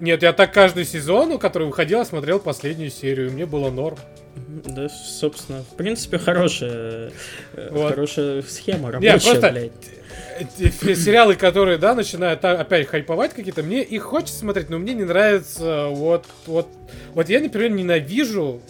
[0.00, 3.96] Нет, я так каждый сезон, который выходил, я смотрел последнюю серию, мне было норм.
[4.66, 7.12] Да, собственно, в принципе, хорошая,
[7.52, 7.90] э, Вот.
[7.90, 9.72] хорошая схема рабочая, просто- блядь.
[10.98, 15.86] Сериалы, которые, да, начинают опять хайповать какие-то, мне их хочется смотреть, но мне не нравится
[15.90, 16.68] вот, вот,
[17.14, 18.60] вот я, например, ненавижу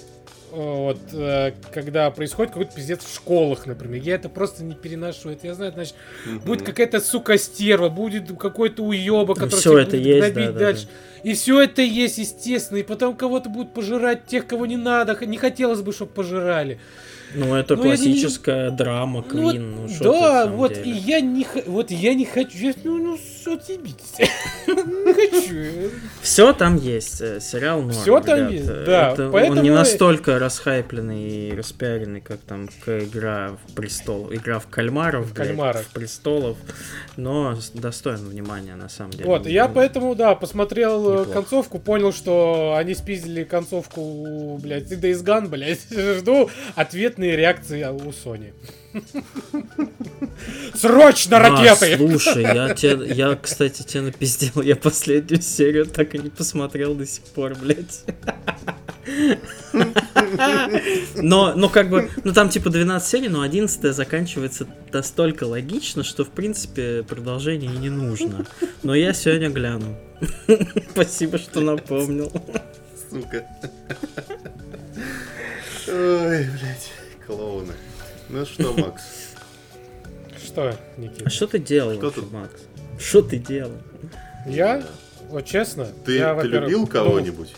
[0.54, 4.00] вот, э, когда происходит какой-то пиздец в школах, например.
[4.02, 5.30] Я это просто не переношу.
[5.30, 5.94] Это я знаю, значит,
[6.24, 6.40] Мгм.
[6.40, 10.58] будет какая-то сука стерва, будет какой-то уеба, который всё тебя это будет есть, да, да,
[10.58, 10.88] дальше.
[11.24, 12.78] И все это есть, естественно.
[12.78, 15.18] И потом кого-то будут пожирать тех, кого не надо.
[15.26, 16.78] Не хотелось бы, чтобы пожирали.
[17.34, 20.90] Ну, это Ну, классическая драма, Ну, Квин, ну, на да, вот деле.
[20.90, 24.30] и я не вот я не хочу, я- ну, ну, отъебитесь.
[24.66, 25.90] Не хочу.
[26.22, 31.28] Все там есть, э, сериал норм, Всё там есть, да, это Он не настолько расхайпленный
[31.28, 36.56] и распиаренный, как там игра в престол, игра в кальмаров, В престолов,
[37.16, 39.26] но достоин внимания на самом деле.
[39.26, 44.96] Вот, я Ну, поэтому, да, посмотрел э, концовку, понял, что они спиздили концовку, блядь, и
[44.96, 45.80] Days Gone, блядь.
[45.90, 46.50] Жду
[47.24, 48.52] ответные реакции у Sony.
[50.74, 51.96] Срочно А, ракеты!
[51.96, 57.06] слушай, я, тебе, я, кстати, тебе напиздел, я последнюю серию так и не посмотрел до
[57.06, 58.04] сих пор, блядь.
[61.16, 66.24] Но, но как бы, ну там типа 12 серий, но 11 заканчивается настолько логично, что
[66.24, 68.46] в принципе продолжение и не нужно.
[68.82, 69.96] Но я сегодня гляну.
[70.92, 72.32] Спасибо, что напомнил.
[73.10, 73.44] Сука.
[75.86, 76.93] Ой, блядь,
[77.26, 77.72] клоуны.
[78.28, 79.02] Ну что, Макс,
[80.44, 81.30] Что, А Никита?
[81.30, 82.32] что ты делал, Что вообще, тут?
[82.32, 82.62] Макс?
[82.98, 83.72] Что ты делал?
[84.46, 84.82] Я?
[85.30, 87.54] Вот честно, ты, я, ты любил кого-нибудь?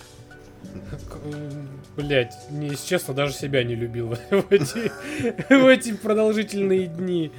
[1.96, 4.90] Блять, не, если честно, даже себя не любил в эти,
[5.48, 7.32] в эти продолжительные дни.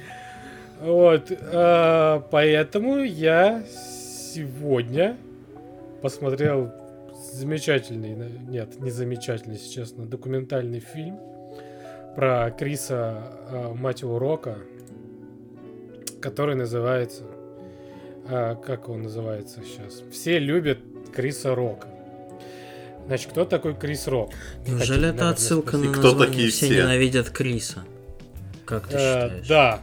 [0.80, 3.62] Вот, а, поэтому я
[4.32, 5.16] сегодня
[6.02, 6.72] посмотрел
[7.32, 8.14] замечательный,
[8.48, 11.18] нет, не замечательный, если честно, документальный фильм
[12.18, 14.58] про Криса а, Матио Рока,
[16.20, 17.22] который называется,
[18.28, 20.02] а, как он называется сейчас?
[20.10, 20.80] Все любят
[21.14, 21.86] Криса Рока.
[23.06, 24.32] Значит, кто такой Крис Рок?
[24.66, 26.82] Неужели Хотите, это отсылка на кто такие «Все все»?
[26.82, 27.84] ненавидят Криса»?
[28.64, 29.46] Как ты Э, считаешь?
[29.46, 29.80] да,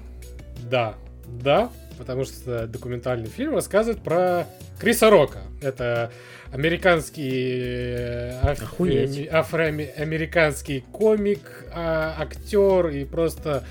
[0.69, 0.95] да,
[1.41, 4.45] да, потому что документальный фильм рассказывает про
[4.79, 5.39] Криса Рока.
[5.61, 6.11] Это
[6.51, 11.39] американский э, аф- э, афроамериканский комик,
[11.73, 13.63] а, актер и просто,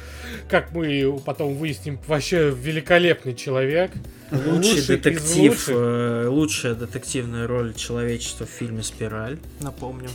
[0.49, 3.91] как мы потом выясним, вообще великолепный человек.
[4.31, 5.75] Лучший детектив, лучших.
[5.77, 10.09] э, лучшая детективная роль человечества в фильме «Спираль», напомню.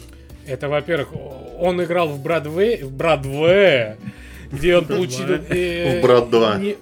[0.45, 1.09] Это, во-первых,
[1.59, 3.97] он играл в Бродвее, в Бродвее,
[4.51, 6.57] где он получил В Брат 2.
[6.57, 6.75] не-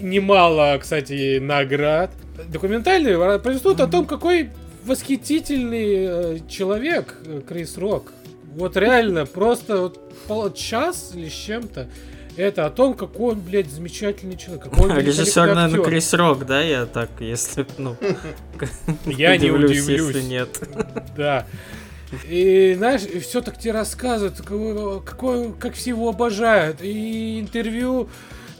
[0.00, 2.10] немало, кстати, наград.
[2.48, 4.50] Документальный повествует о том, какой
[4.84, 8.12] восхитительный э, человек э, Крис Рок.
[8.54, 11.88] Вот реально, просто вот пол- час или с чем-то.
[12.36, 14.64] Это о том, какой он, блядь, замечательный человек.
[14.64, 15.84] Какой он Режиссер, наверное.
[15.84, 16.60] Крис Рок, да?
[16.60, 17.96] Я так, если, ну...
[19.06, 19.88] Я не удивлюсь.
[19.88, 20.48] если нет.
[21.16, 21.46] Да.
[22.28, 24.36] И знаешь, все так тебе рассказывают,
[25.04, 26.78] какой- как все его обожают.
[26.82, 28.08] И интервью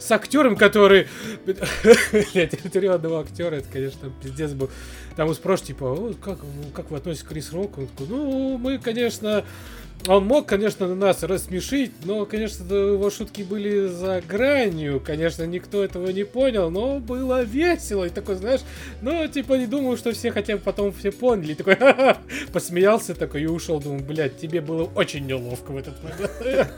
[0.05, 1.07] с актером, который...
[1.45, 4.69] Блядь, интервью одного актера, это, конечно, пиздец был.
[5.15, 6.39] Там его спрашивают, типа, «О, как,
[6.73, 7.81] как вы относитесь к Крис Року?
[7.81, 9.43] Он такой, ну, мы, конечно...
[10.07, 15.01] Он мог, конечно, нас рассмешить, но, конечно, его шутки были за гранью.
[15.03, 18.05] Конечно, никто этого не понял, но было весело.
[18.05, 18.61] И такой, знаешь,
[19.01, 21.53] ну, типа, не думаю, что все хотя бы потом все поняли.
[21.53, 21.77] И такой,
[22.53, 23.79] посмеялся такой и ушел.
[23.79, 26.71] Думаю, блядь, тебе было очень неловко в этот момент.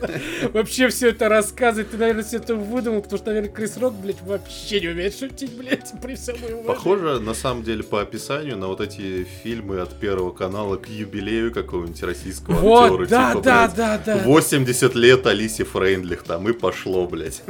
[0.54, 4.22] Вообще все это рассказывать, ты, наверное, все это выдумал, потому что, наверное, Крис Рок, блядь,
[4.22, 6.64] вообще не умеет шутить, блядь, при всем уважении.
[6.64, 11.54] Похоже, на самом деле, по описанию на вот эти фильмы от Первого канала к юбилею
[11.54, 13.07] какого-нибудь российского актера.
[13.10, 14.18] Да, типа, да, блядь, да, да.
[14.24, 17.42] 80 лет Алисе Фрейндлих там и пошло, блядь.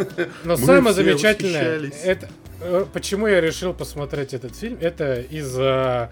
[0.43, 2.03] Но Мы самое замечательное, восхищались.
[2.03, 2.29] это
[2.61, 6.11] э, почему я решил посмотреть этот фильм, это из-за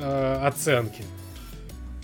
[0.00, 1.02] э, оценки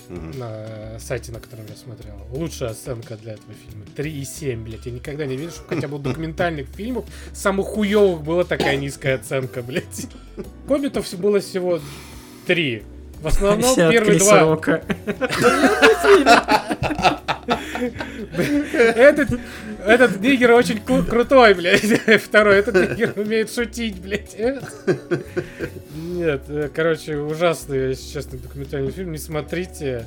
[0.08, 0.38] Мгм.
[0.38, 2.14] на сайте, на котором я смотрел.
[2.30, 3.84] Лучшая оценка для этого фильма.
[3.96, 4.86] 3,7, блядь.
[4.86, 9.16] Я никогда не видел, что хотя бы у документальных фильмов самых хуёвых была такая низкая
[9.16, 10.06] оценка, блядь.
[10.68, 11.80] Комментов было всего
[12.46, 12.84] три.
[13.20, 14.40] В основном от первые два.
[14.40, 14.82] Рока.
[18.72, 19.40] Этот,
[19.84, 21.82] этот нигер очень кру- крутой, блядь.
[22.22, 24.36] Второй, этот нигер умеет шутить, блядь.
[25.94, 29.12] Нет, э, короче, ужасный, если честно, документальный фильм.
[29.12, 30.06] Не смотрите.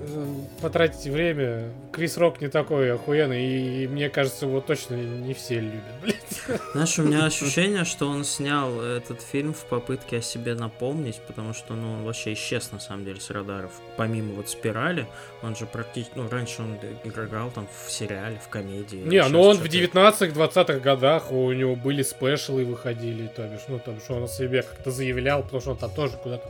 [0.00, 0.26] Э,
[0.62, 1.70] Потратите время.
[1.92, 6.60] Крис Рок не такой охуенный, и мне кажется, его точно не все любят, блядь.
[6.72, 11.52] Знаешь, у меня ощущение, что он снял этот фильм в попытке о себе напомнить, потому
[11.52, 13.72] что, ну, он вообще исчез, на самом деле, с радаров.
[13.96, 15.06] Помимо вот «Спирали»,
[15.42, 18.96] он же практически, ну, раньше он играл там в сериале, в комедии.
[18.96, 23.78] Не, ну он в что-то- 19-20-х годах у него были спешлы выходили, то бишь, ну,
[23.78, 26.48] то бишь он о себе как-то заявлял, потому что он там тоже куда-то...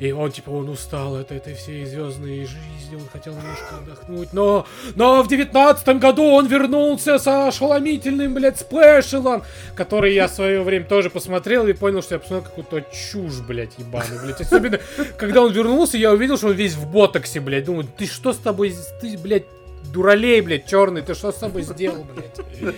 [0.00, 4.66] И он, типа, он устал от этой всей звездной жизни, он хотел немножко отдохнуть, но...
[4.94, 9.42] Но в 19 году он вернулся со ошеломительным, блядь, спешлом,
[9.74, 13.78] который я в свое время тоже посмотрел и понял, что я посмотрел какую-то чушь, блядь,
[13.78, 14.40] ебаную, блядь.
[14.40, 14.78] Особенно,
[15.16, 17.64] когда он вернулся, я увидел, что он весь в ботоксе, блядь.
[17.64, 19.44] Думаю, ты что с тобой, ты, блядь,
[19.92, 22.76] дуралей, блядь, черный, ты что с собой сделал, блядь?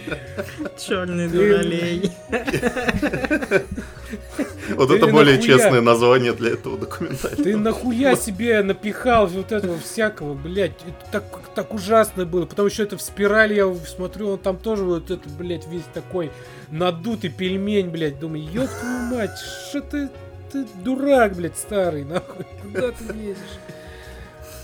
[0.78, 2.10] Черный дуралей.
[4.76, 7.42] Вот это более честное название для этого документального.
[7.42, 10.72] Ты нахуя себе напихал вот этого всякого, блядь?
[10.86, 12.46] Это так, так ужасно было.
[12.46, 16.30] Потому что это в спирали я смотрю, он там тоже вот это, блядь, весь такой
[16.70, 18.18] надутый пельмень, блядь.
[18.18, 20.10] Думаю, ёб твою мать, что ты,
[20.52, 22.46] ты дурак, блядь, старый, нахуй.
[22.62, 23.58] Куда ты лезешь?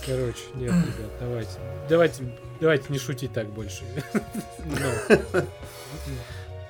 [0.04, 1.50] Короче, нет, ребят, давайте.
[1.88, 2.22] Давайте,
[2.61, 3.82] давайте не шутить так больше.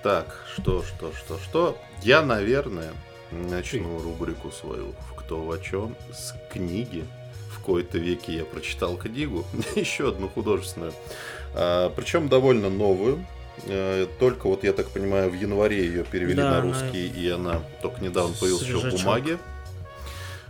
[0.02, 1.78] Так, что, что, что, что?
[2.02, 2.92] Я, наверное,
[3.30, 7.04] начну рубрику свою в «Кто во чем» с книги.
[7.50, 9.44] В кои-то веке я прочитал книгу,
[9.76, 10.92] еще одну художественную.
[11.54, 13.24] А, причем довольно новую.
[13.64, 17.28] Э, Только вот, я так понимаю, в январе ее перевели Да, на она- русский, и
[17.30, 19.38] она только недавно появилась еще в бумаге.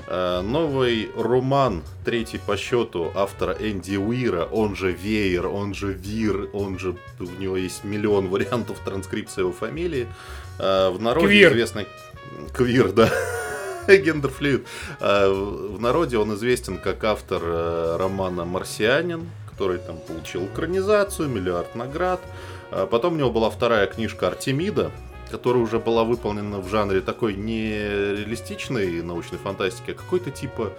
[0.08, 6.48] Э, Новый роман, третий по счету, автора Энди Уира, он же Веер, он же Вир,
[6.52, 6.96] он же...
[7.18, 10.06] У него есть миллион вариантов транскрипции его фамилии.
[10.58, 11.52] Э, В народе Квир.
[11.52, 11.86] известный...
[12.52, 13.10] Квир, да.
[13.88, 14.66] Гендерфлюид.
[15.00, 21.74] Э, В народе он известен как автор э, романа «Марсианин», который там получил экранизацию, миллиард
[21.74, 22.20] наград.
[22.70, 24.90] А Потом у него была вторая книжка «Артемида»,
[25.30, 30.72] которая уже была выполнена в жанре такой не реалистичной научной фантастики, а какой-то типа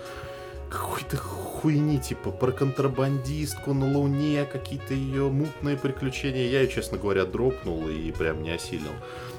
[0.70, 6.50] какой-то хуйни, типа про контрабандистку на Луне, какие-то ее мутные приключения.
[6.50, 8.92] Я ее, честно говоря, дропнул и прям не осилил.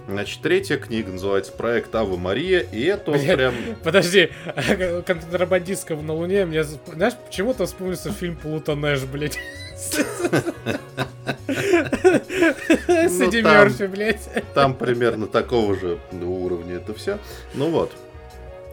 [0.09, 3.35] Значит, третья книга называется «Проект Ава Мария», и это Блядь.
[3.37, 3.55] прям...
[3.85, 4.31] Подожди,
[5.07, 9.39] контрабандистков на Луне, мне, знаешь, почему-то вспомнился фильм Плуто Нэш, блядь.
[9.77, 9.99] С
[13.21, 14.29] Эдди Ну, там- Мерфи, блядь.
[14.55, 17.19] Там примерно такого же уровня это все.
[17.55, 17.93] Ну вот.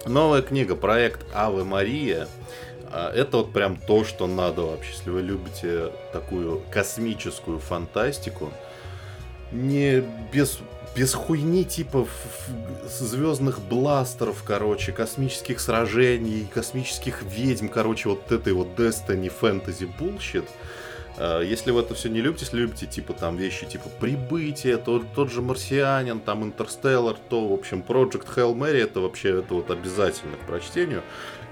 [0.05, 2.27] Новая книга, проект Аве Мария.
[2.91, 8.51] А, Это вот прям то, что надо вообще, если вы любите такую космическую фантастику.
[9.51, 10.59] Не без,
[10.95, 12.07] без хуйни типа
[12.87, 20.47] звездных бластеров, короче, космических сражений, космических ведьм, короче, вот этой вот Destiny фэнтези bullshit.
[21.17, 25.03] Э, Если вы это все не любите, если любите типа там вещи типа прибытие, то,
[25.15, 29.71] тот же марсианин, там Интерстеллар, то, в общем, Project Hail Mary, это вообще это вот
[29.71, 31.03] обязательно к прочтению.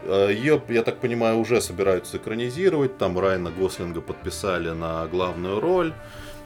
[0.05, 2.97] Ее, я так понимаю, уже собираются экранизировать.
[2.97, 5.93] Там Райана Гослинга подписали на главную роль.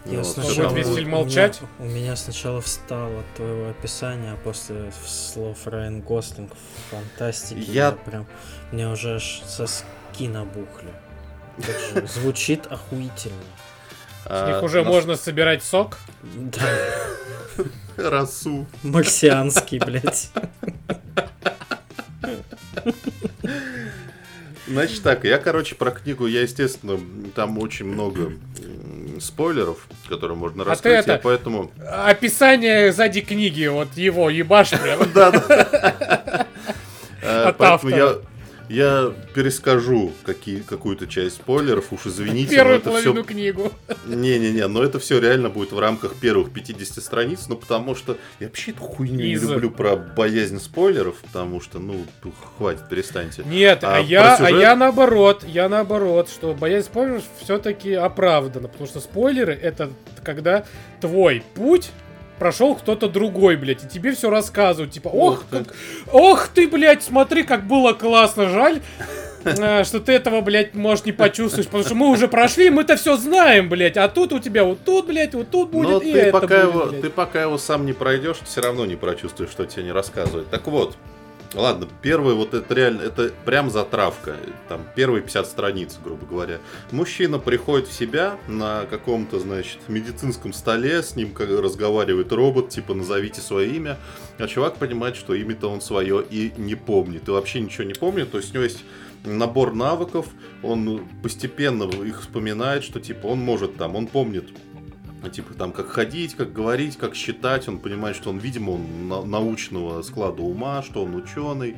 [0.10, 1.60] Я Вот, сначала- там весь фильм у меня- молчать?
[1.80, 7.60] У меня сначала встало от твоего описания, а после слов Райан Гослинг в фантастике.
[7.62, 8.26] Я- прям...
[8.72, 10.90] Мне уже аж соски набухли.
[12.08, 13.36] Звучит охуительно.
[14.24, 15.98] С А, них уже нас- можно собирать сок.
[16.24, 16.62] Да,
[18.10, 18.66] Росу.
[18.84, 20.30] марсианский, блядь.
[24.68, 27.00] Значит так, я, короче, про книгу, я, естественно,
[27.36, 28.34] там очень много
[29.22, 29.78] спойлеров,
[30.10, 31.72] которые можно А ты раскрыть, это- я поэтому...
[32.06, 35.00] Описание сзади книги, вот его ебашь прям.
[35.14, 36.46] Да, да.
[37.22, 38.16] Э, Поэтому я.
[38.70, 43.34] Я перескажу какие, какую-то часть спойлеров, уж извините, но Первую это половину все...
[43.34, 43.72] книгу.
[44.06, 48.48] Не-не-не, но это все реально будет в рамках первых 50 страниц, ну потому что я
[48.48, 52.06] вообще эту хуйню Из- не люблю про боязнь спойлеров, потому что, ну,
[52.58, 53.44] хватит, перестаньте.
[53.46, 54.62] Нет, а, А я, а сюжет?
[54.62, 59.92] я наоборот, я наоборот, что боязнь спойлеров все-таки оправдана, потому что спойлеры это
[60.24, 60.66] когда
[61.00, 61.90] твой путь
[62.40, 65.74] прошел кто-то другой, блядь, и тебе все рассказывают, типа, ох, как-
[66.12, 68.82] ох ты, блядь, смотри, как было классно, жаль,
[69.44, 73.18] э, что ты этого, блядь, может не почувствуешь, потому что мы уже прошли, мы-то все
[73.18, 76.20] знаем, блядь, а тут у тебя вот тут, блядь, вот тут будет Но и ты
[76.20, 77.02] это пока, будет, его, блядь.
[77.02, 80.50] ты пока его сам не пройдешь, все равно не прочувствуешь, что тебе не рассказывают.
[80.50, 80.96] Так вот,
[81.54, 84.36] Ладно, первый вот это реально, это прям затравка.
[84.68, 86.60] Там первые 50 страниц, грубо говоря.
[86.92, 92.94] Мужчина приходит в себя на каком-то, значит, медицинском столе, с ним как разговаривает робот, типа
[92.94, 93.98] назовите свое имя.
[94.38, 97.28] А чувак понимает, что имя-то он свое и не помнит.
[97.28, 98.32] И вообще ничего не помнит.
[98.32, 98.84] То есть у него есть
[99.26, 100.28] набор навыков,
[100.64, 104.46] он постепенно их вспоминает, что типа он может там, он помнит
[105.30, 109.24] типа там как ходить, как говорить, как считать, он понимает, что он, видимо, он на-
[109.24, 111.76] научного склада ума, что он ученый,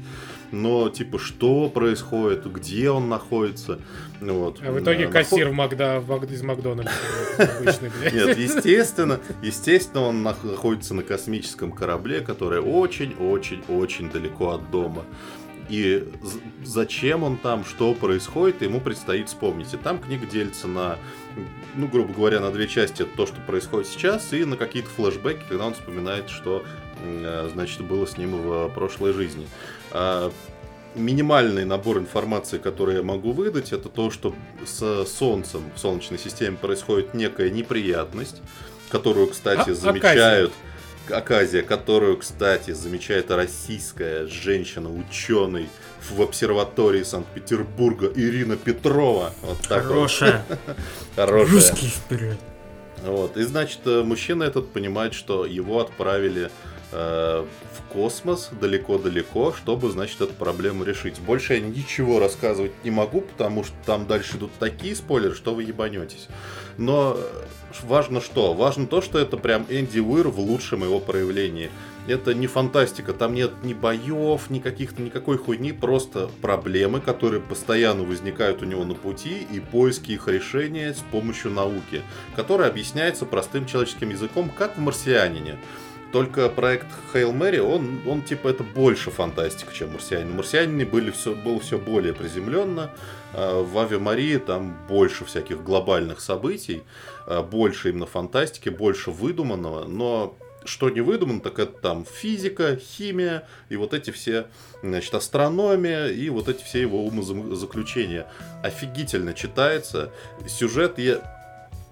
[0.51, 3.79] но типа что происходит, где он находится,
[4.21, 4.59] вот.
[4.65, 6.93] А в итоге Наход- кассир в Мак- из Макдональдса.
[8.13, 15.03] Нет, естественно, естественно, он нах- находится на космическом корабле, который очень-очень-очень далеко от дома.
[15.69, 16.07] И
[16.63, 19.73] зачем он там, что происходит, ему предстоит вспомнить.
[19.73, 20.97] И там книга делится на,
[21.75, 23.05] ну, грубо говоря, на две части.
[23.05, 26.63] То, что происходит сейчас, и на какие-то флешбеки, когда он вспоминает, что,
[27.03, 29.47] э, значит, было с ним в прошлой жизни.
[29.91, 30.31] А,
[30.95, 34.33] Минимальный набор информации, который я могу выдать, это то, что
[34.65, 38.41] с Солнцем в Солнечной системе происходит некая неприятность,
[38.89, 40.49] которую, кстати, А- замечают...
[40.49, 40.68] Оказия,
[41.61, 45.69] которую, кстати, замечает российская женщина-ученый
[46.09, 49.33] в обсерватории Санкт-Петербурга Ирина Петрова.
[49.41, 49.93] Вот так вот.
[49.93, 50.45] Хорошая.
[51.15, 51.51] Хорошая.
[51.51, 52.37] Русский вперед.
[53.03, 53.37] Вот.
[53.37, 56.49] И значит, э, мужчина этот понимает, что его отправили
[56.91, 57.45] э,
[57.91, 61.19] космос далеко-далеко, чтобы, значит, эту проблему решить.
[61.19, 65.63] Больше я ничего рассказывать не могу, потому что там дальше идут такие спойлеры, что вы
[65.63, 66.27] ебанетесь.
[66.77, 68.53] Но э, важно что?
[68.53, 71.69] Важно то, что это прям Энди Уир в лучшем его проявлении.
[72.07, 78.03] Это не фантастика, там нет ни боев, ни каких-то никакой хуйни, просто проблемы, которые постоянно
[78.03, 82.01] возникают у него на пути, и поиски их решения с помощью науки,
[82.35, 85.59] которая объясняется простым человеческим языком, как в «Марсианине».
[86.11, 90.31] Только проект Hail Mary, он, он типа это больше фантастика, чем «Марсианин».
[90.31, 92.91] В «Марсианине» были все, было все более приземленно,
[93.33, 96.81] а в «Аве Марии» там больше всяких глобальных событий,
[97.27, 100.35] а, больше именно фантастики, больше выдуманного, но
[100.65, 104.47] что не выдумано, так это там физика, химия и вот эти все,
[104.81, 108.27] значит, астрономия и вот эти все его умозаключения.
[108.63, 110.11] Офигительно читается.
[110.47, 111.38] Сюжет я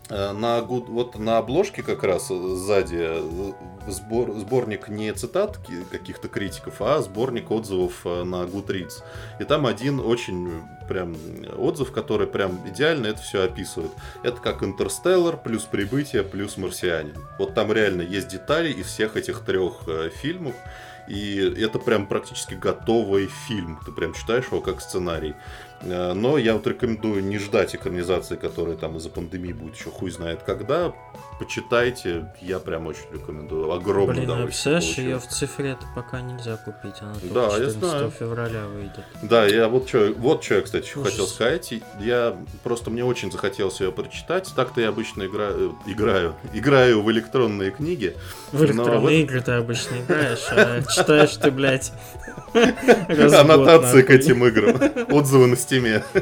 [0.09, 3.51] на, гу- вот на обложке как раз сзади э,
[3.87, 9.03] сбор, сборник не цитат ки- каких-то критиков, а сборник отзывов э, на Goodreads.
[9.39, 11.15] И там один очень прям
[11.57, 13.91] отзыв, который прям идеально это все описывает.
[14.23, 17.15] Это как Интерстеллар плюс Прибытие плюс Марсианин.
[17.37, 20.55] Вот там реально есть детали из всех этих трех э, фильмов.
[21.07, 23.79] И это прям практически готовый фильм.
[23.85, 25.35] Ты прям читаешь его как сценарий.
[25.81, 30.11] Э, Но я вот рекомендую не ждать экранизации, которая там из-за пандемии будет еще хуй
[30.11, 30.93] знает когда.
[31.39, 33.71] Почитайте, я прям очень рекомендую.
[33.71, 35.29] Огромное Блин, а удовольствие представляешь, ее получил.
[35.29, 36.95] в цифре это пока нельзя купить.
[37.01, 38.11] Она только Да, я 14 знаю.
[38.11, 39.05] февраля выйдет.
[39.21, 41.11] Да, я вот что, вот что я, кстати, Ужас.
[41.11, 41.73] хотел сказать.
[41.99, 44.51] Я просто мне очень захотелось ее прочитать.
[44.55, 48.15] Так-то я обычно играю, играю, играю в электронные книги.
[48.51, 51.91] В электронные вот- игры ты обычно играешь, а читаешь ты, блядь,
[52.53, 54.79] Аннотации к этим играм.
[55.11, 56.03] Отзывы на стиме.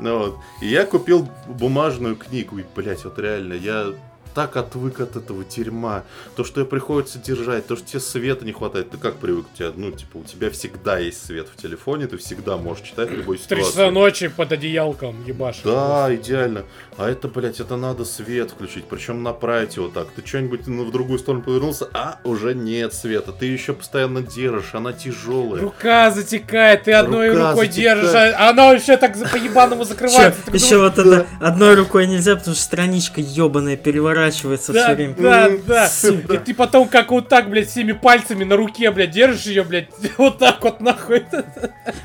[0.00, 0.38] Ну.
[0.62, 2.58] И я купил бумажную книгу.
[2.58, 3.92] И, блядь, вот реально, я
[4.38, 6.04] так отвык от этого дерьма.
[6.36, 8.88] То, что приходится держать, то, что тебе света не хватает.
[8.88, 9.46] Ты как привык?
[9.52, 13.10] У тебя, ну, типа, у тебя всегда есть свет в телефоне, ты всегда можешь читать
[13.10, 13.92] в любой В три часа ситуации.
[13.92, 15.62] ночи под одеялком ебашишь.
[15.64, 16.62] Да, идеально.
[16.96, 20.06] А это, блядь, это надо свет включить, причем направить его так.
[20.14, 23.32] Ты что-нибудь ну, в другую сторону повернулся, а уже нет света.
[23.32, 25.62] Ты еще постоянно держишь, она тяжелая.
[25.62, 28.02] Рука затекает, ты одной Рука рукой затекает.
[28.02, 30.40] держишь, а она вообще так по-ебаному закрывается.
[30.52, 30.96] Еще вот
[31.40, 35.14] одной рукой нельзя, потому что страничка ебаная переворачивается все Да, время.
[35.18, 35.88] да, да.
[35.88, 36.34] сука.
[36.34, 39.88] И ты потом как вот так, блядь, всеми пальцами на руке, блядь, держишь ее, блядь,
[40.18, 41.24] вот так вот нахуй.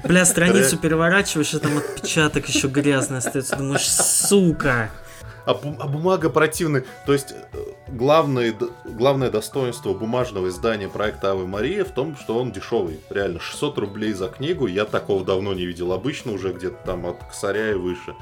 [0.04, 3.56] Бля, страницу переворачиваешь, и там отпечаток еще грязный остается.
[3.56, 4.90] Думаешь, сука.
[5.46, 6.86] А, бу- а бумага противная.
[7.06, 7.58] То есть, э,
[7.90, 13.02] главное, д- главное достоинство бумажного издания проекта Авы Мария в том, что он дешевый.
[13.10, 14.68] Реально, 600 рублей за книгу.
[14.68, 15.92] Я такого давно не видел.
[15.92, 18.14] Обычно уже где-то там от косаря и выше.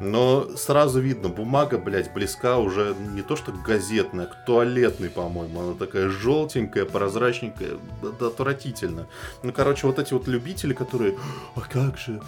[0.00, 5.60] Но сразу видно, бумага, блядь, близка уже не то что газетная, к туалетной, по-моему.
[5.60, 7.72] Она такая желтенькая, прозрачненькая,
[8.20, 9.06] отвратительно.
[9.42, 11.18] Ну, короче, вот эти вот любители, которые,
[11.56, 12.20] а как же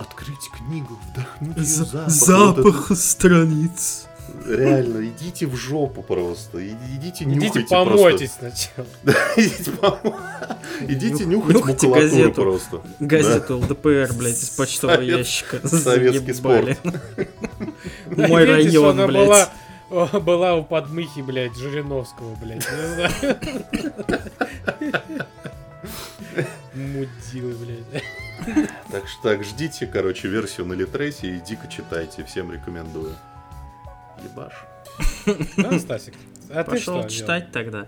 [0.00, 2.64] открыть книгу, вдохнуть её запах.
[2.64, 4.07] вот это- страниц.
[4.48, 6.66] Реально, идите в жопу просто.
[6.66, 8.86] Идите Идите нюхайте помойтесь сначала.
[9.36, 9.72] Идите
[10.80, 12.42] Идите Нюх- нюхать макулатуру газету.
[12.42, 12.82] просто.
[13.00, 15.66] Газету ЛДПР, блядь, из почтового ящика.
[15.68, 16.32] советский.
[18.06, 19.50] Да, Мой район, блядь.
[20.22, 22.66] была, у подмыхи, блядь, Жириновского, блядь.
[26.74, 28.04] Мудилы, блядь.
[28.90, 32.24] Так что так, ждите, короче, версию на Литресе и дико читайте.
[32.24, 33.14] Всем рекомендую.
[34.24, 34.52] Ебаш.
[35.56, 36.14] Да, Стасик?
[36.50, 37.86] А ты Пошел что читать тогда.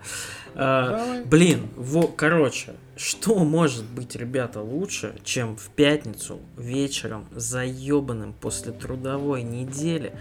[0.54, 8.72] А, блин, во, короче, что может быть, ребята, лучше, чем в пятницу вечером заебанным после
[8.72, 10.12] трудовой недели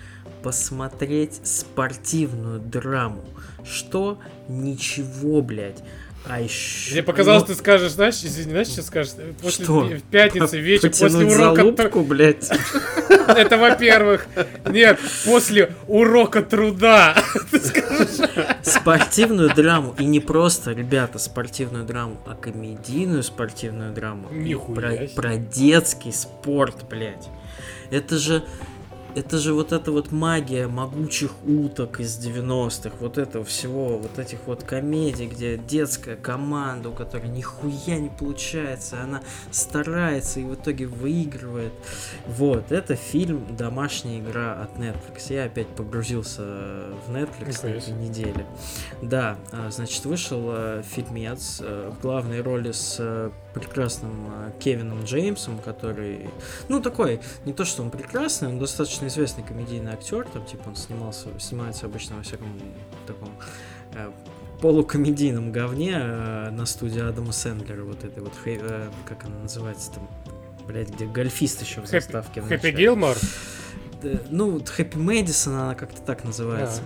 [0.42, 3.26] посмотреть спортивную драму?
[3.66, 4.20] Что?
[4.48, 5.84] Ничего, блядь.
[6.26, 6.94] А еще...
[6.94, 9.14] Мне показалось, ты скажешь, знаешь, извини, знаешь, что скажешь?
[9.42, 9.82] После Что?
[9.82, 11.56] в пятницу вечером, после урока...
[11.56, 12.50] залупку, блядь.
[13.28, 14.28] Это во-первых.
[14.70, 17.16] Нет, после урока труда.
[18.62, 19.96] Спортивную драму.
[19.98, 24.30] И не просто, ребята, спортивную драму, а комедийную спортивную драму.
[24.32, 27.28] Нихуя Про, про детский спорт, блядь.
[27.92, 28.44] Это же...
[29.16, 34.40] Это же вот эта вот магия могучих уток из 90-х, вот этого всего, вот этих
[34.46, 40.86] вот комедий, где детская команда, у которой нихуя не получается, она старается и в итоге
[40.86, 41.74] выигрывает.
[42.28, 45.34] Вот, это фильм «Домашняя игра» от Netflix.
[45.34, 46.42] Я опять погрузился
[47.08, 48.46] в Netflix на этой неделе.
[49.02, 55.04] Да, а, значит, вышел э, фильмец э, в главной роли с э, прекрасным э, Кевином
[55.04, 56.30] Джеймсом, который,
[56.70, 60.76] ну, такой, не то, что он прекрасный, он достаточно известный комедийный актер, там, типа, он
[60.76, 62.48] снимался, снимается обычно во всяком
[63.08, 63.30] таком
[63.96, 64.12] э,
[64.62, 69.92] полукомедийном говне э, на студии Адама Сэндлера, вот этой вот, хей- э, как она называется
[69.94, 70.08] там,
[70.68, 72.42] блять, где гольфист еще в заставке.
[72.42, 72.72] Хэппи.
[72.72, 73.16] Гилмор?
[74.04, 76.82] Да, Ну, Хэппи Мэдисон, она как-то так называется.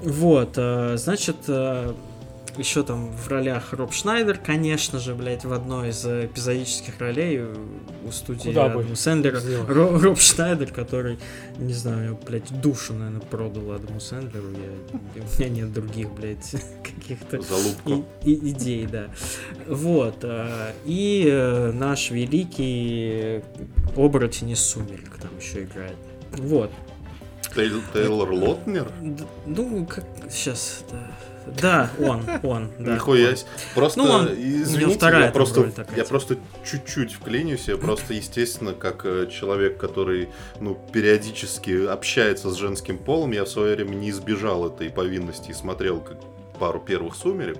[0.00, 1.92] Вот, э, значит, э,
[2.58, 7.42] еще там в ролях Роб Шнайдер, конечно же, блядь, в одной из э, эпизодических ролей
[8.04, 9.40] у студии Куда Адама Сэндлера.
[9.68, 11.18] Ро- Роб Шнайдер, который,
[11.58, 14.48] не знаю, блядь, душу, наверное, продал Адаму Сэндлеру.
[14.50, 16.50] Я, у меня нет других, блядь,
[16.82, 17.38] каких-то
[17.86, 19.06] и- и- идей, да.
[19.66, 20.16] Вот.
[20.22, 23.42] э, И э, наш великий
[23.96, 25.96] оборотень из сумерек там еще играет.
[26.32, 26.70] Вот.
[27.54, 28.90] Тейл- Тейлор Лотнер?
[29.46, 30.84] Ну, как сейчас.
[30.90, 31.10] Да,
[31.60, 32.94] да он, он, да.
[32.94, 33.48] Нихуя себе.
[33.74, 39.28] Просто, Ну, он- извините, я просто, я просто чуть-чуть вклинюсь, я просто, естественно, как э,
[39.30, 40.28] человек, который,
[40.60, 45.54] ну, периодически общается с женским полом, я в свое время не избежал этой повинности и
[45.54, 46.16] смотрел как
[46.58, 47.58] пару первых сумерек,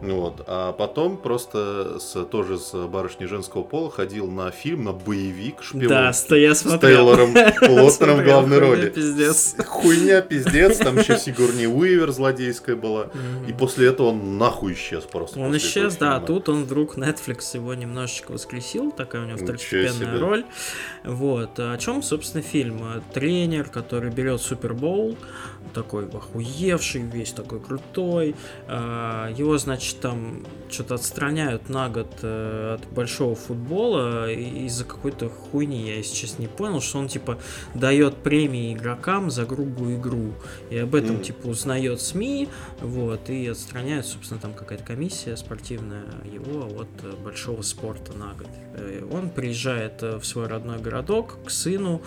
[0.00, 5.62] вот, а потом просто с, тоже с барышней женского пола ходил на фильм, на боевик
[5.62, 5.88] шпион.
[5.88, 6.80] Да, ста- я с смотрел.
[6.96, 8.90] Тейлором Лотнером в Смотрел, главной роли.
[8.90, 9.56] Пиздец.
[9.66, 13.08] Хуйня, пиздец, там еще Сигурни Уивер злодейская была.
[13.48, 15.40] И после этого он нахуй исчез просто.
[15.40, 20.44] Он исчез, да, тут он вдруг Netflix его немножечко воскресил, такая у него второстепенная роль.
[21.04, 21.58] Вот.
[21.58, 22.80] а О чем, собственно, фильм?
[22.82, 25.16] А, Тренер, который берет Супербоул,
[25.74, 28.34] такой охуевший, весь такой крутой.
[28.66, 35.88] А, Его, значит, там что-то отстраняют на год э, от большого футбола из-за какой-то хуйни,
[35.88, 37.38] я, честно, не понял, что он, типа,
[37.74, 40.32] дает премии игрокам за грубую игру.
[40.70, 41.22] И об этом, Мгм.
[41.22, 42.48] типа, узнает СМИ,
[42.80, 48.48] вот, и отстраняют, собственно, там какая-то комиссия спортивная его от э, большого спорта на год.
[48.74, 52.02] Э, Он приезжает э, в свой родной городок к сыну,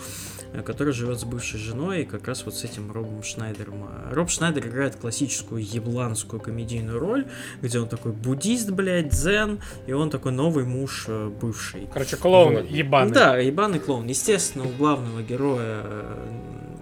[0.64, 3.84] который живет с бывшей женой, и как раз вот с этим Робом Шнайдером.
[3.84, 7.26] А Роб Шнайдер играет классическую ебланскую комедийную роль,
[7.62, 11.88] где он такой буддист, блядь, дзен, и он такой новый муж э, бывший.
[11.92, 12.64] Короче, клоун Вот.
[12.66, 13.12] ебаный.
[13.12, 14.06] Да, ебаный клоун.
[14.06, 16.16] Естественно, у главного героя э,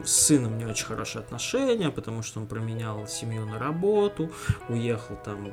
[0.05, 4.31] с сыном не очень хорошие отношения, потому что он променял семью на работу,
[4.69, 5.53] уехал там,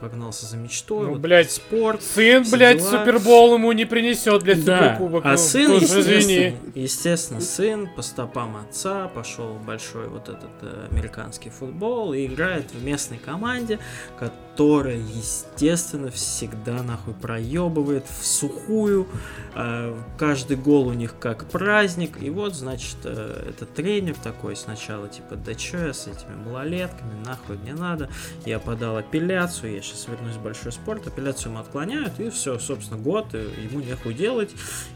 [0.00, 2.02] погнался за мечтой, Ну, вот блядь, спорт.
[2.02, 2.90] Сын, блядь, дела.
[2.90, 5.24] Супербол ему не принесет, блядь, Да, суперкубок.
[5.24, 6.56] а Ну, сын, естественно, извини.
[6.74, 12.70] естественно, сын по стопам отца пошел в большой вот этот э, американский футбол и играет
[12.72, 13.78] в местной команде,
[14.18, 19.08] которая, естественно, всегда нахуй проебывает в сухую.
[19.54, 22.22] Э, каждый гол у них как праздник.
[22.22, 27.24] И вот, значит, э, этот тренер такой сначала, типа, да чё я с этими малолетками,
[27.24, 28.10] нахуй не надо.
[28.44, 33.00] Я подал апелляцию, я сейчас вернусь в большой спорт, апелляцию ему отклоняют, и все, собственно,
[33.00, 34.50] год, и ему нехуй делать.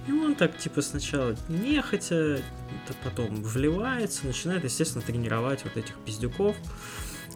[0.07, 2.41] И он так, типа, сначала нехотя,
[3.05, 6.57] потом вливается, начинает, естественно, тренировать вот этих пиздюков.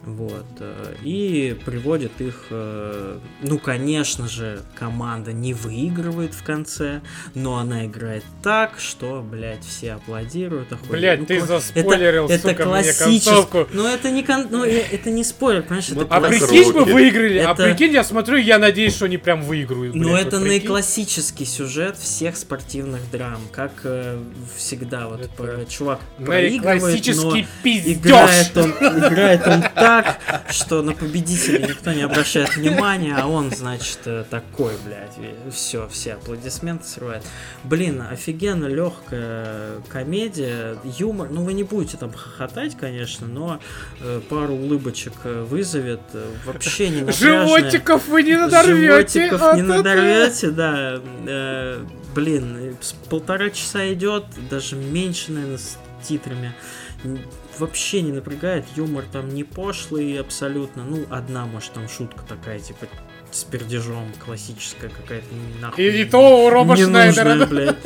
[0.03, 0.45] Вот.
[0.59, 7.01] э, И приводит их, э, ну, конечно же, команда не выигрывает в конце,
[7.35, 10.71] но она играет так, что, блядь, все аплодируют.
[10.73, 10.91] охуенно.
[10.97, 13.25] Блядь, Ну, ты кла- заспойлерил, это, сука, это мне классический.
[13.25, 13.67] концовку.
[13.73, 14.47] Ну, это не кон...
[14.49, 18.03] ну, э, это не спойлер, понимаешь, это А прикинь, мы выиграли, а Это- прикинь, я
[18.03, 19.93] смотрю, я надеюсь, что они прям выиграют.
[19.93, 24.17] Ну, блядь, это вот наиклассический сюжет всех спортивных драм, как э,
[24.57, 27.41] всегда, вот Это про- чувак проигрывает, но Наиклассический
[27.93, 28.81] играет пиздеж.
[28.81, 29.90] он, играет он так,
[30.49, 35.17] что на победителя никто не обращает внимания, а он, значит, э, такой, блядь,
[35.53, 37.23] все, все аплодисменты срывает.
[37.63, 43.59] Блин, офигенно легкая комедия, юмор, ну вы не будете там хохотать, конечно, но
[43.99, 46.01] э, пару улыбочек э, вызовет,
[46.45, 47.47] вообще не напряжная.
[47.47, 49.27] Животиков вы не надорвете.
[49.29, 51.01] Животиков не надорвете, да.
[51.25, 51.85] Э,
[52.15, 52.77] блин,
[53.09, 55.77] полтора часа идет, даже меньше, наверное, с
[56.07, 56.53] титрами.
[57.61, 60.83] Вообще не напрягает, юмор там не пошлый абсолютно.
[60.83, 62.87] Ну, одна, может, там шутка такая, типа,
[63.29, 65.27] с пердежом классическая какая-то
[65.61, 65.83] нахуй.
[65.83, 67.35] И, и то у Роба Шнайдера.
[67.35, 67.77] Ненужная, блядь.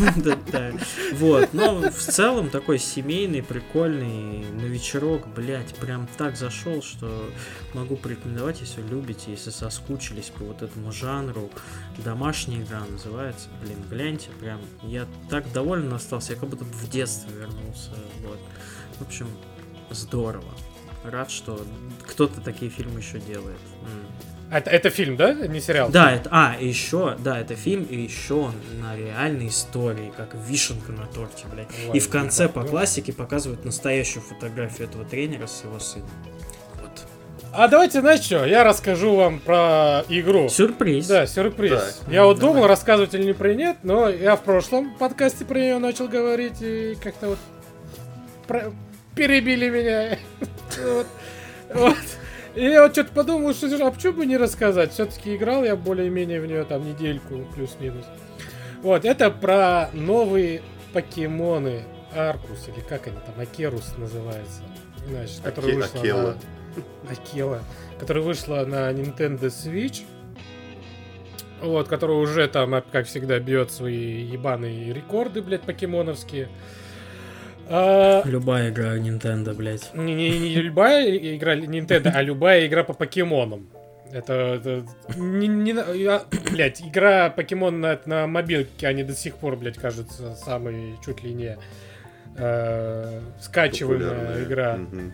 [0.00, 0.72] Ну, да, да.
[1.12, 7.30] Вот, но в целом такой семейный, прикольный, на вечерок, блядь, прям так зашел, что
[7.74, 11.48] могу порекомендовать, если любите, если соскучились по вот этому жанру.
[12.04, 13.50] Домашняя игра называется.
[13.62, 17.90] Блин, гляньте, прям я так доволен остался, я как будто в детство вернулся.
[18.26, 18.40] Вот.
[18.98, 19.28] В общем,
[19.90, 20.44] здорово.
[21.04, 21.60] Рад, что
[22.06, 23.58] кто-то такие фильмы еще делает.
[23.82, 24.06] М.
[24.52, 25.32] Это, это фильм, да?
[25.32, 25.88] Не сериал?
[25.88, 30.34] Да, это, а, и еще, да, это фильм, и еще он на реальной истории, как
[30.34, 31.68] вишенка на торте, блядь.
[31.88, 36.10] Ой, и в конце по классике показывают настоящую фотографию этого тренера с его сыном.
[36.82, 36.90] Вот.
[37.54, 40.50] А давайте, знаете что, я расскажу вам про игру.
[40.50, 41.06] Сюрприз.
[41.06, 41.72] Да, сюрприз.
[41.72, 42.12] Так.
[42.12, 42.54] Я вот Давай.
[42.54, 46.60] думал, рассказывать или не про нет, но я в прошлом подкасте про нее начал говорить,
[46.60, 47.38] и как-то вот
[48.46, 48.72] про-
[49.14, 50.18] перебили меня.
[50.82, 51.06] Вот.
[51.74, 51.96] Вот.
[52.54, 54.92] И я вот что-то подумал, что а почему бы не рассказать?
[54.92, 58.04] Все-таки играл я более-менее в нее там недельку, плюс-минус.
[58.82, 60.60] Вот, это про новые
[60.92, 61.84] покемоны
[62.14, 64.62] Аркус, или как они там, Акерус называется.
[65.08, 66.36] Значит, которая Аке- вышла Акела.
[67.06, 67.12] на...
[67.12, 67.62] Акела.
[67.98, 70.02] Которая вышла на Nintendo Switch.
[71.62, 76.48] Вот, которая уже там, как всегда, бьет свои ебаные рекорды, блядь, покемоновские.
[77.68, 79.94] А, Любая игра Nintendo, блядь.
[79.94, 83.68] не, не, не любая игра Nintendo, а любая игра по покемонам.
[84.12, 84.84] Это, это
[85.16, 85.70] не, не
[86.02, 91.22] я- блядь, игра покемон на, на мобилке, они до сих пор, блядь, кажется, самой чуть
[91.24, 91.56] ли не
[92.36, 94.44] э, скачиваемая Популярная.
[94.44, 94.76] игра.
[94.76, 95.12] Мгм.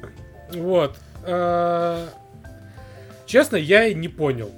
[0.54, 0.96] Вот.
[1.24, 2.08] А,
[3.26, 4.50] Честно, я и не понял.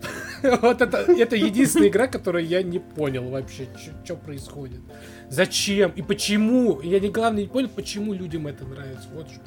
[0.63, 3.67] Вот это, это единственная игра, которую я не понял вообще,
[4.05, 4.81] что происходит.
[5.29, 6.81] Зачем и почему.
[6.81, 9.09] Я не главное не понял, почему людям это нравится.
[9.13, 9.41] Вот что.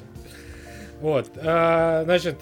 [1.00, 1.30] Вот.
[1.36, 2.36] а, значит,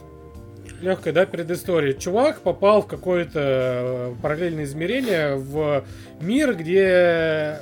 [0.80, 1.94] легкая, да, предыстория.
[1.94, 5.84] Чувак попал в какое-то э, параллельное измерение в
[6.20, 7.60] мир, где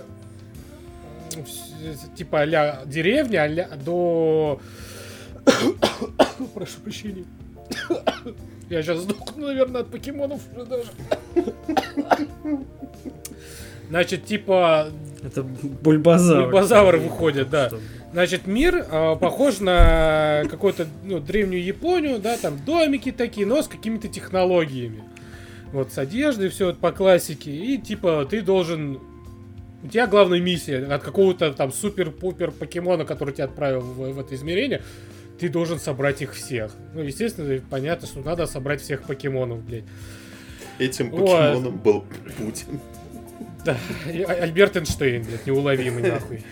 [1.30, 4.60] вс- типа а деревня а до...
[6.54, 7.24] Прошу прощения.
[8.70, 10.90] Я сейчас сдохну, наверное, от покемонов уже даже.
[13.88, 14.90] Значит, типа,
[15.24, 16.44] Это бульбазавр.
[16.44, 17.68] Бульбазавр выходит, да.
[18.12, 23.66] Значит, мир э, похож на какую-то ну, древнюю Японию, да, там домики такие, но с
[23.68, 25.02] какими-то технологиями.
[25.72, 27.50] Вот с одеждой, все вот по классике.
[27.50, 29.00] И типа ты должен.
[29.82, 34.34] У тебя главная миссия от какого-то там супер-пупер покемона, который тебя отправил в, в это
[34.34, 34.82] измерение.
[35.40, 36.70] Ты должен собрать их всех.
[36.92, 39.84] Ну, естественно, понятно, что надо собрать всех покемонов, блядь.
[40.78, 41.30] Этим Вот.
[41.30, 42.04] покемоном был
[42.36, 42.78] Путин.
[43.64, 46.44] Да, Альберт Эйнштейн, блядь, неуловимый нахуй.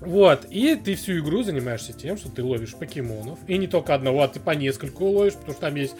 [0.00, 3.38] Вот, и ты всю игру занимаешься тем, что ты ловишь покемонов.
[3.46, 5.94] И не только одного, а ты по нескольку ловишь, потому что там есть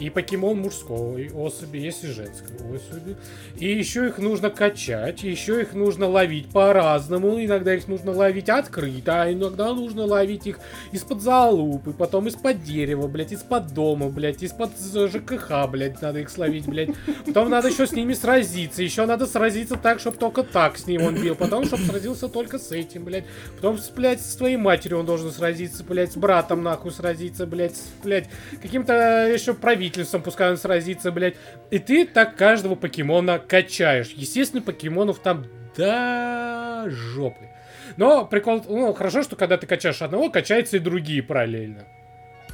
[0.00, 3.16] и покемон мужской особи, есть и женской особи.
[3.56, 7.42] И еще их нужно качать, еще их нужно ловить по-разному.
[7.44, 10.58] Иногда их нужно ловить открыто, а иногда нужно ловить их
[10.92, 16.66] из-под залупы, потом из-под дерева, блядь, из-под дома, блядь, из-под ЖКХ, блядь, надо их словить,
[16.66, 16.90] блядь.
[17.26, 21.02] Потом надо еще с ними сразиться, еще надо сразиться так, чтобы только так с ним
[21.02, 23.24] он бил, потом, чтобы сразился только с этим, блядь.
[23.56, 28.28] Потом, блядь, с твоей матерью он должен сразиться, блядь, с братом нахуй сразиться, блядь, блядь,
[28.60, 31.34] каким-то еще правительством, пускай он сразится, блядь.
[31.70, 34.10] И ты так каждого покемона качаешь.
[34.14, 37.48] Естественно, покемонов там до жопы.
[37.96, 41.84] Но прикол, ну, хорошо, что когда ты качаешь одного, качаются и другие параллельно.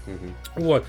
[0.06, 0.34] Мгм.
[0.56, 0.84] Вот.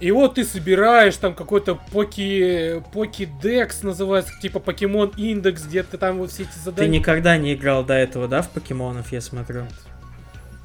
[0.00, 2.82] И вот ты собираешь там какой-то поки...
[2.92, 6.98] покедекс называется, типа покемон индекс, где ты там вот все эти Ты задания.
[6.98, 9.66] никогда не играл до этого, да, в покемонов, я смотрю?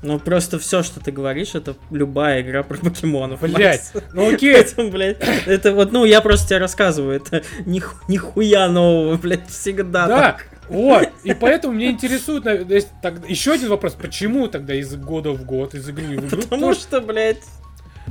[0.02, 3.42] Ну, просто все, что ты говоришь, это любая игра про покемонов.
[3.42, 8.70] Блять, ну окей, Это, блядь, это вот, ну, я просто тебе рассказываю, это ниху- нихуя
[8.70, 10.48] нового, блядь, всегда да, так.
[10.70, 11.10] вот.
[11.24, 15.74] И поэтому меня интересует, есть, так- еще один вопрос, почему тогда из года в год,
[15.76, 16.24] из игры в игру?
[16.30, 17.44] Потому Потому что, блядь,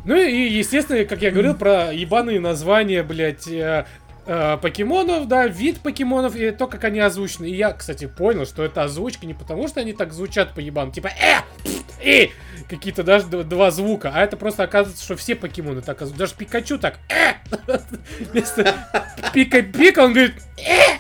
[0.05, 3.49] Ну и, естественно, как я говорил, про ебаные названия, блядь,
[4.29, 7.47] э, э, покемонов, да, вид покемонов и то, как они озвучены.
[7.47, 10.93] И я, кстати, понял, что это озвучка не потому, что они так звучат по ебану,
[10.93, 11.41] типа «э!»,
[12.03, 12.31] И
[12.69, 14.13] какие-то даже два звука.
[14.15, 16.19] А это просто оказывается, что все покемоны так оказываются.
[16.19, 16.99] Даже Пикачу так.
[17.09, 17.35] «Э!»
[18.31, 18.75] Вместо
[19.33, 20.35] пика-пика он говорит.
[20.59, 20.99] «Э!»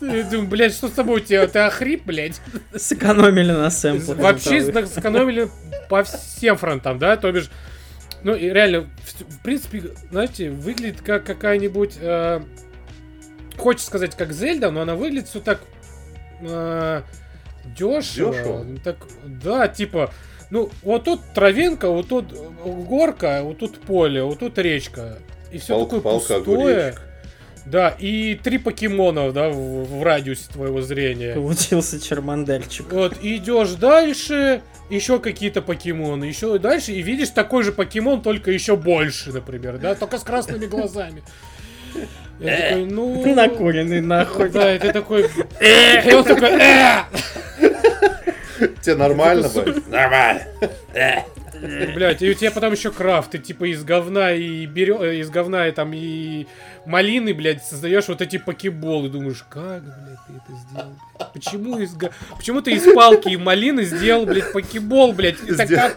[0.00, 1.46] Я думаю, блядь, что с тобой у тебя?
[1.46, 2.40] Ты охрип, блядь?
[2.74, 4.18] Сэкономили на сэмплах.
[4.18, 5.48] Вообще сэкономили
[5.88, 7.16] по всем фронтам, да?
[7.16, 7.50] То бишь,
[8.22, 11.96] ну и реально, в, в принципе, знаете, выглядит как какая-нибудь...
[12.00, 12.42] э,
[13.58, 15.60] хочется сказать, как Зельда, но она выглядит все так
[16.40, 17.02] э,
[17.64, 18.32] дешево.
[18.32, 18.66] Дешево?
[18.84, 20.12] Так, да, типа,
[20.50, 25.18] ну, вот тут травинка, вот тут горка, вот тут поле, вот тут речка.
[25.50, 26.76] И все такое палка, пустое.
[26.78, 27.02] огуречек.
[27.66, 31.34] Да, и три покемонов, да, в, в радиусе твоего зрения.
[31.34, 32.92] Получился Чермандельчик.
[32.92, 38.52] Вот, и идешь дальше, еще какие-то покемоны, еще дальше, и видишь такой же покемон, только
[38.52, 41.24] еще больше, например, да, только с красными глазами.
[42.38, 43.34] Я такой, ну...
[43.34, 44.50] Накуренный нахуй.
[44.50, 45.28] Да, и ты такой...
[45.60, 46.50] И он такой...
[46.50, 47.02] «Э!»
[48.80, 49.48] Тебе нормально.
[49.48, 49.88] Бать?
[49.88, 50.42] Нормально.
[51.94, 55.02] Блять, и у тебя потом еще крафт, ты типа из говна и берё...
[55.02, 56.46] э, из говна и там и
[56.84, 59.08] малины, блядь, создаешь вот эти покеболы.
[59.08, 60.92] Думаешь, как, блядь, ты это сделал?
[61.18, 61.32] блядь?
[61.32, 61.96] Почему из
[62.36, 65.38] Почему ты из палки и малины сделал, блядь, покебол, блядь?
[65.38, 65.96] Сдел- как?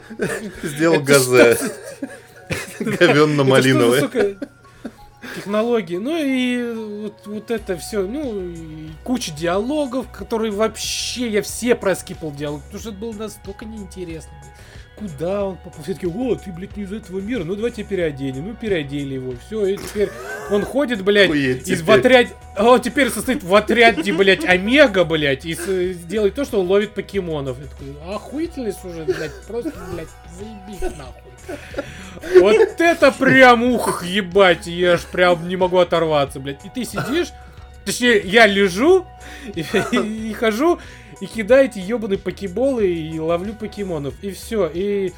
[0.64, 1.58] Сделал газе.
[2.80, 4.38] Говенно-малиновый.
[5.36, 5.98] Технологии?
[5.98, 8.54] Ну и вот, вот это все, ну
[9.04, 14.32] куча диалогов, которые вообще я все проскипал диалог, потому что это было настолько неинтересно.
[14.42, 14.56] блядь.
[15.00, 15.84] Куда он попал?
[15.84, 18.48] Все таки о, ты, блядь, не из этого мира, ну давайте переоденем.
[18.50, 20.10] Ну переодели его, все, и теперь
[20.52, 22.32] он ходит, блядь, Охуеть из в отряде...
[22.56, 26.68] а Он теперь состоит в отряде, блядь, Омега, блядь, и с- делает то, что он
[26.68, 27.58] ловит покемонов.
[27.60, 32.40] Я такой, охуительный сюжет, блядь, просто, блядь, заебись нахуй.
[32.42, 36.64] Вот это прям ух, ебать, я аж прям не могу оторваться, блядь.
[36.66, 37.30] И ты сидишь,
[37.86, 39.06] точнее, я лежу
[39.56, 40.80] и, и- и хожу,
[41.22, 44.14] и кидаю эти ебаные покеболы и ловлю покемонов.
[44.24, 44.70] И все.
[44.74, 45.14] И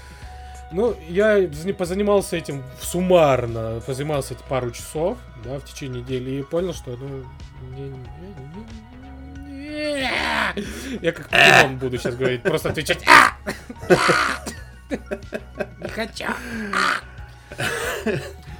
[0.71, 6.43] ну, я зани- позанимался этим суммарно, позанимался эти пару часов, да, в течение недели, и
[6.43, 7.25] понял, что, ну,
[11.01, 13.37] я как покемон буду сейчас говорить, просто отвечать «А!»
[14.89, 16.25] Не хочу.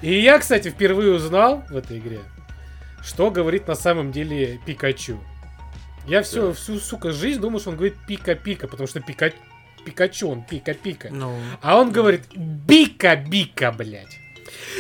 [0.02, 2.20] И я, кстати, впервые узнал в этой игре,
[3.04, 5.20] что говорит на самом деле Пикачу.
[6.08, 9.32] Я все, всю, сука, жизнь думал, что он говорит пика-пика, потому что пика...
[9.86, 11.10] Пикачу, он пика-пика.
[11.12, 14.20] Ну, А он говорит бика-бика, блядь.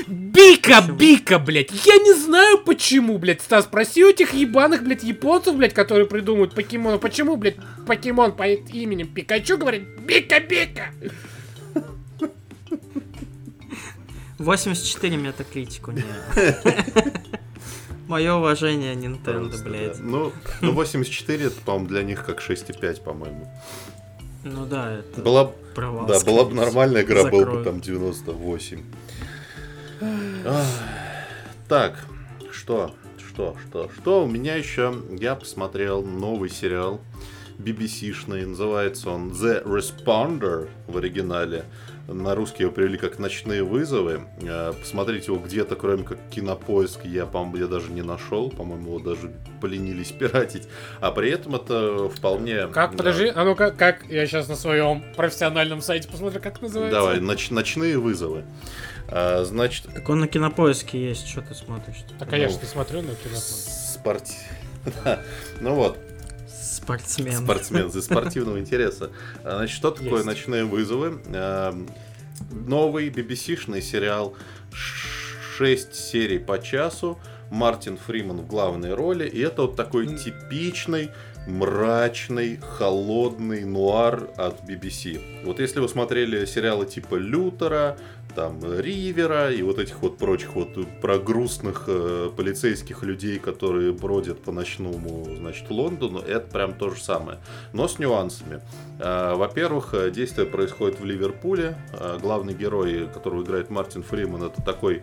[0.08, 1.72] Бика-бика, блядь.
[1.86, 3.42] Я не знаю почему, блядь.
[3.42, 6.98] Стас, спроси у этих ебаных, блядь, японцев, блядь, которые придумывают покемона.
[7.00, 7.58] Почему, блядь,
[7.88, 10.92] покемон по именем Пикачу говорит бика-бика?
[14.38, 16.04] 84 метакритику, не.
[18.12, 19.97] Мое уважение, Nintendo, Просто, блядь.
[19.97, 20.03] да.
[20.03, 23.49] Ну, ну, 84 это, по-моему, для них как 6,5, по-моему.
[24.43, 26.07] Ну да, это Была, провал.
[26.07, 28.84] да, была бы нормальная игра, был бы там 98.
[30.45, 30.66] Ах.
[31.70, 32.05] Так,
[32.51, 34.93] что, что, что, что у меня еще?
[35.18, 36.99] Я посмотрел новый сериал
[37.59, 41.64] BBC-шный, называется он The Responder в оригинале.
[42.08, 44.22] На русский его перевели как «Ночные вызовы».
[44.41, 48.49] Э, Посмотреть его где-то, кроме как кинопоиск, я, по-моему, я даже не нашел.
[48.49, 49.32] По-моему, его даже
[49.62, 50.68] поленились пиратить.
[50.99, 52.68] А при этом это вполне...
[52.68, 56.99] Как, да, подожди, а ну как, я сейчас на своем профессиональном сайте посмотрю, как называется.
[56.99, 58.43] Давай, ноч- «Ночные вызовы».
[59.08, 61.97] А, значит, Так он на кинопоиске есть, что ты смотришь?
[62.20, 63.93] Так а я Ну, смотрю на кинопоиск.
[63.93, 64.36] спорти...
[65.06, 65.20] Да.
[65.60, 65.97] Ну вот,
[66.62, 67.43] Спортсмен.
[67.43, 69.12] спортсмен из спортивного интереса.
[69.43, 70.26] А, Значит, что такое Есть.
[70.26, 71.22] «Ночные вызовы»?
[71.34, 71.88] Эм,
[72.51, 74.36] Новый BBC-шный сериал.
[75.57, 77.20] Шесть серий по часу.
[77.49, 79.28] Мартин Фриман в главной роли.
[79.28, 81.12] И это вот такой типичный
[81.47, 85.43] мрачный, холодный нуар от BBC.
[85.43, 87.97] Вот если вы смотрели сериалы типа Лютера,
[88.36, 90.70] там Ривера и вот этих вот прочих вот
[91.02, 97.01] про грустных э, полицейских людей, которые бродят по ночному, значит, Лондону, это прям то же
[97.01, 97.39] самое,
[97.74, 98.62] но с нюансами.
[99.00, 101.78] Э, Во-первых, э, действие происходит в Ливерпуле.
[101.93, 105.01] Э, Главный герой, которого играет Мартин Фриман, это такой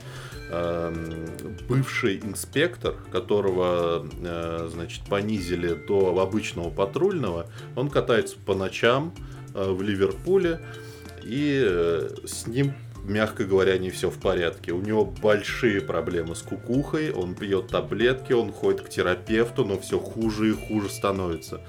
[0.51, 1.27] эм,
[1.69, 7.47] бывший инспектор, которого, э, значит, понизили до обычного патрульного.
[7.77, 9.15] Он катается по ночам
[9.55, 10.61] э, в Ливерпуле,
[11.23, 12.73] и э, с ним
[13.09, 14.73] мягко говоря, не все в порядке.
[14.73, 19.99] У него большие проблемы с кукухой, он пьет таблетки, он ходит к терапевту, но все
[19.99, 21.61] хуже и хуже становится.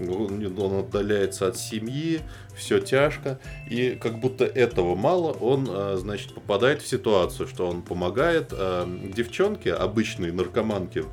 [0.00, 2.20] Он он отдаляется от семьи,
[2.56, 3.38] все тяжко,
[3.70, 8.86] и как будто этого мало, он, э, значит, попадает в ситуацию, что он помогает э,
[9.14, 11.04] девчонке, обычной наркоманке,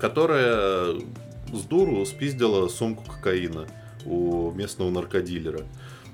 [0.00, 0.94] которая
[1.52, 3.66] с дуру спиздила сумку кокаина
[4.04, 5.60] у местного наркодилера.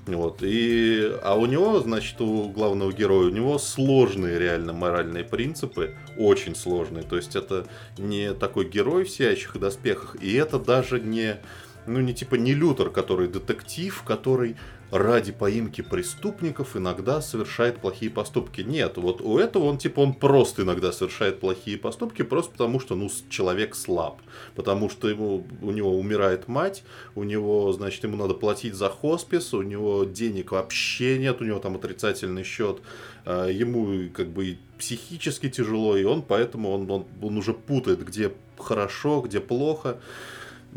[0.06, 5.94] Вот, и, а у него, значит, у главного героя, у него сложные реально моральные принципы,
[6.18, 7.04] очень сложные.
[7.04, 7.66] То есть это
[7.96, 11.38] не такой герой в сияющих доспехах, и это даже не,
[11.86, 14.56] ну не типа не Лютер, который детектив, который
[14.94, 18.60] ради поимки преступников иногда совершает плохие поступки.
[18.60, 22.94] Нет, вот у этого он типа он просто иногда совершает плохие поступки, просто потому что
[22.94, 24.22] ну человек слаб,
[24.54, 26.84] потому что ему у него умирает мать,
[27.16, 31.58] у него значит ему надо платить за хоспис, у него денег вообще нет, у него
[31.58, 32.78] там отрицательный счет,
[33.24, 38.32] а, ему как бы психически тяжело, и он поэтому он, он, он уже путает, где
[38.56, 39.98] хорошо, где плохо.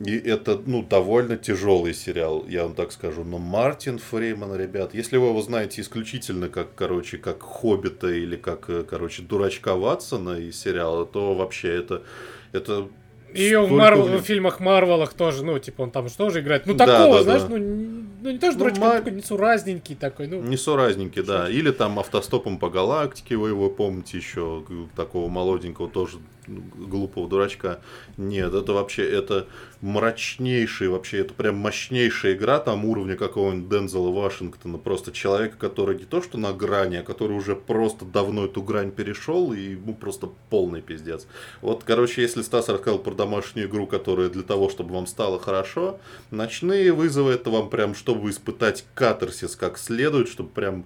[0.06, 3.24] И это, ну, довольно тяжелый сериал, я вам так скажу.
[3.24, 8.70] Но Мартин Фрейман, ребят, если вы его знаете исключительно как, короче, как Хоббита или как,
[8.70, 12.04] э, короче, дурачка Ватсона из сериала, то вообще это,
[12.52, 12.88] это
[13.34, 16.66] ее в, Марвел, в фильмах Марвелах тоже, ну, типа, он там же играет?
[16.66, 17.48] Ну, такого, да, да, знаешь, да.
[17.50, 18.92] ну, не, ну, не то, что ну, дурачок, ма...
[18.92, 20.42] такой несуразненький такой, ну.
[20.42, 21.50] Несуразненький, да.
[21.50, 24.64] Или там автостопом по галактике, вы его помните еще,
[24.96, 27.82] такого молоденького, тоже глупого дурачка.
[28.18, 29.48] Нет, это вообще, это
[29.82, 34.78] мрачнейший, вообще, это прям мощнейшая игра там уровня какого-нибудь Дензела Вашингтона.
[34.78, 38.92] Просто человека, который не то что на грани, а который уже просто давно эту грань
[38.92, 41.28] перешел, и ему просто полный пиздец.
[41.62, 46.00] Вот, короче, если Стас рассказал про домашнюю игру, которая для того, чтобы вам стало хорошо,
[46.32, 50.86] ночные вызовы это вам прям, чтобы испытать катарсис как следует, чтобы прям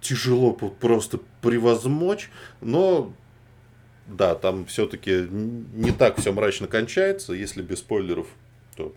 [0.00, 2.30] тяжело просто превозмочь,
[2.60, 3.12] но
[4.06, 8.26] да, там все-таки не так все мрачно кончается, если без спойлеров,
[8.76, 8.94] то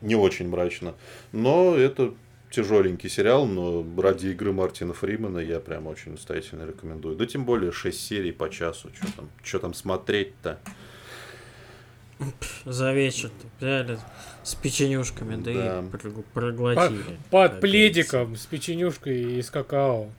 [0.00, 0.94] не очень мрачно.
[1.32, 2.14] Но это
[2.50, 7.16] тяжеленький сериал, но ради игры Мартина Фримена я прям очень настоятельно рекомендую.
[7.16, 10.58] Да тем более 6 серий по часу, что там, что там смотреть-то.
[12.64, 13.30] За вечер
[13.60, 13.98] взяли
[14.42, 17.02] с печенюшками, да, да и проглотили.
[17.30, 20.10] Под, под пледиком с печенюшкой и с какао.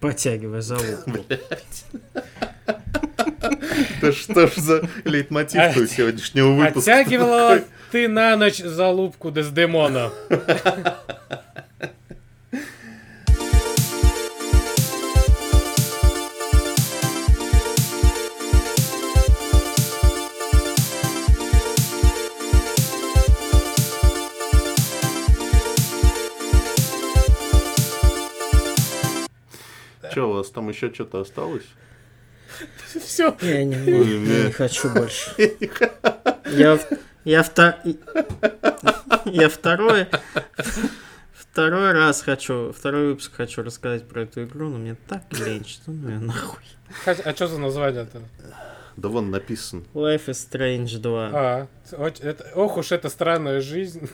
[0.00, 0.78] Подтягивая за
[4.00, 6.98] Да что ж за лейтмотив у сегодняшнего выпуска?
[6.98, 7.60] Оттягивала
[7.90, 10.10] ты на ночь залупку Дездемона.
[30.10, 31.64] Что, у вас там еще что-то осталось?
[33.00, 33.36] Все.
[33.40, 35.30] Я не, хочу больше.
[36.50, 36.78] Я,
[37.24, 37.74] я, втор...
[39.26, 40.06] я второй,
[41.34, 45.90] второй раз хочу, второй выпуск хочу рассказать про эту игру, но мне так лень, что
[45.90, 46.62] ну я нахуй.
[47.04, 48.22] А что за название-то?
[48.96, 49.84] Да вон написан.
[49.92, 51.30] Life is Strange 2.
[51.32, 54.08] А, это, ох уж это странная жизнь.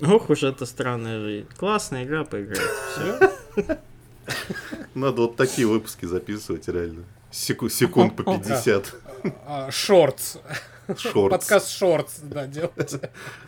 [0.00, 1.48] Ох уж это странная жизнь.
[1.56, 2.58] Классная игра, поиграть.
[2.92, 3.78] Все.
[4.94, 7.04] Надо вот такие выпуски записывать, реально.
[7.34, 8.94] Секу- секунд по 50.
[9.44, 10.36] А, шортс.
[10.96, 11.30] Шортс.
[11.32, 12.94] Подкаст шортс, да, делать.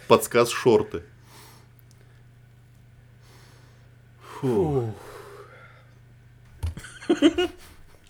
[0.08, 1.04] Подсказ шорты.
[4.40, 4.92] Фу.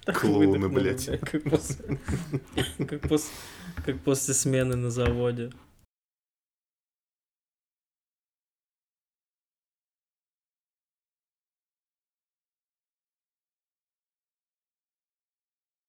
[0.06, 1.10] Клоуны, блядь.
[3.84, 5.52] Как после смены на заводе.